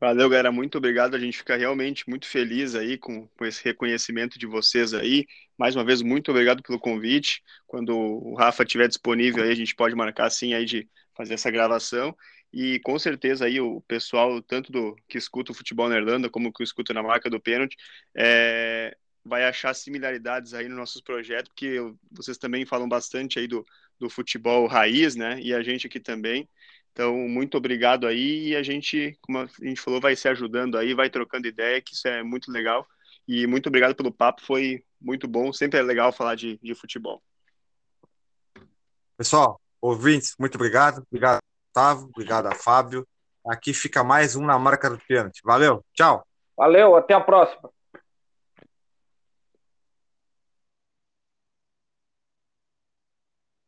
[0.00, 0.50] Valeu, galera.
[0.50, 1.14] Muito obrigado.
[1.14, 5.26] A gente fica realmente muito feliz aí com, com esse reconhecimento de vocês aí.
[5.58, 7.42] Mais uma vez, muito obrigado pelo convite.
[7.66, 11.50] Quando o Rafa estiver disponível aí, a gente pode marcar assim aí de fazer essa
[11.50, 12.16] gravação.
[12.52, 16.52] E com certeza aí o pessoal, tanto do que escuta o futebol na Irlanda, como
[16.52, 17.76] que escuta na marca do pênalti,
[18.16, 21.76] é, vai achar similaridades aí nos nossos projetos, porque
[22.10, 23.66] vocês também falam bastante aí do,
[23.98, 25.40] do futebol raiz, né?
[25.40, 26.48] E a gente aqui também.
[26.92, 28.48] Então, muito obrigado aí.
[28.48, 31.92] E a gente, como a gente falou, vai se ajudando aí, vai trocando ideia, que
[31.92, 32.86] isso é muito legal.
[33.28, 35.52] E muito obrigado pelo papo, foi muito bom.
[35.52, 37.22] Sempre é legal falar de, de futebol.
[39.16, 41.02] Pessoal, ouvintes, muito obrigado.
[41.10, 43.06] Obrigado Gustavo, obrigado Fábio.
[43.46, 45.40] Aqui fica mais um na marca do pênalti.
[45.44, 46.24] Valeu, tchau.
[46.56, 47.70] Valeu, até a próxima.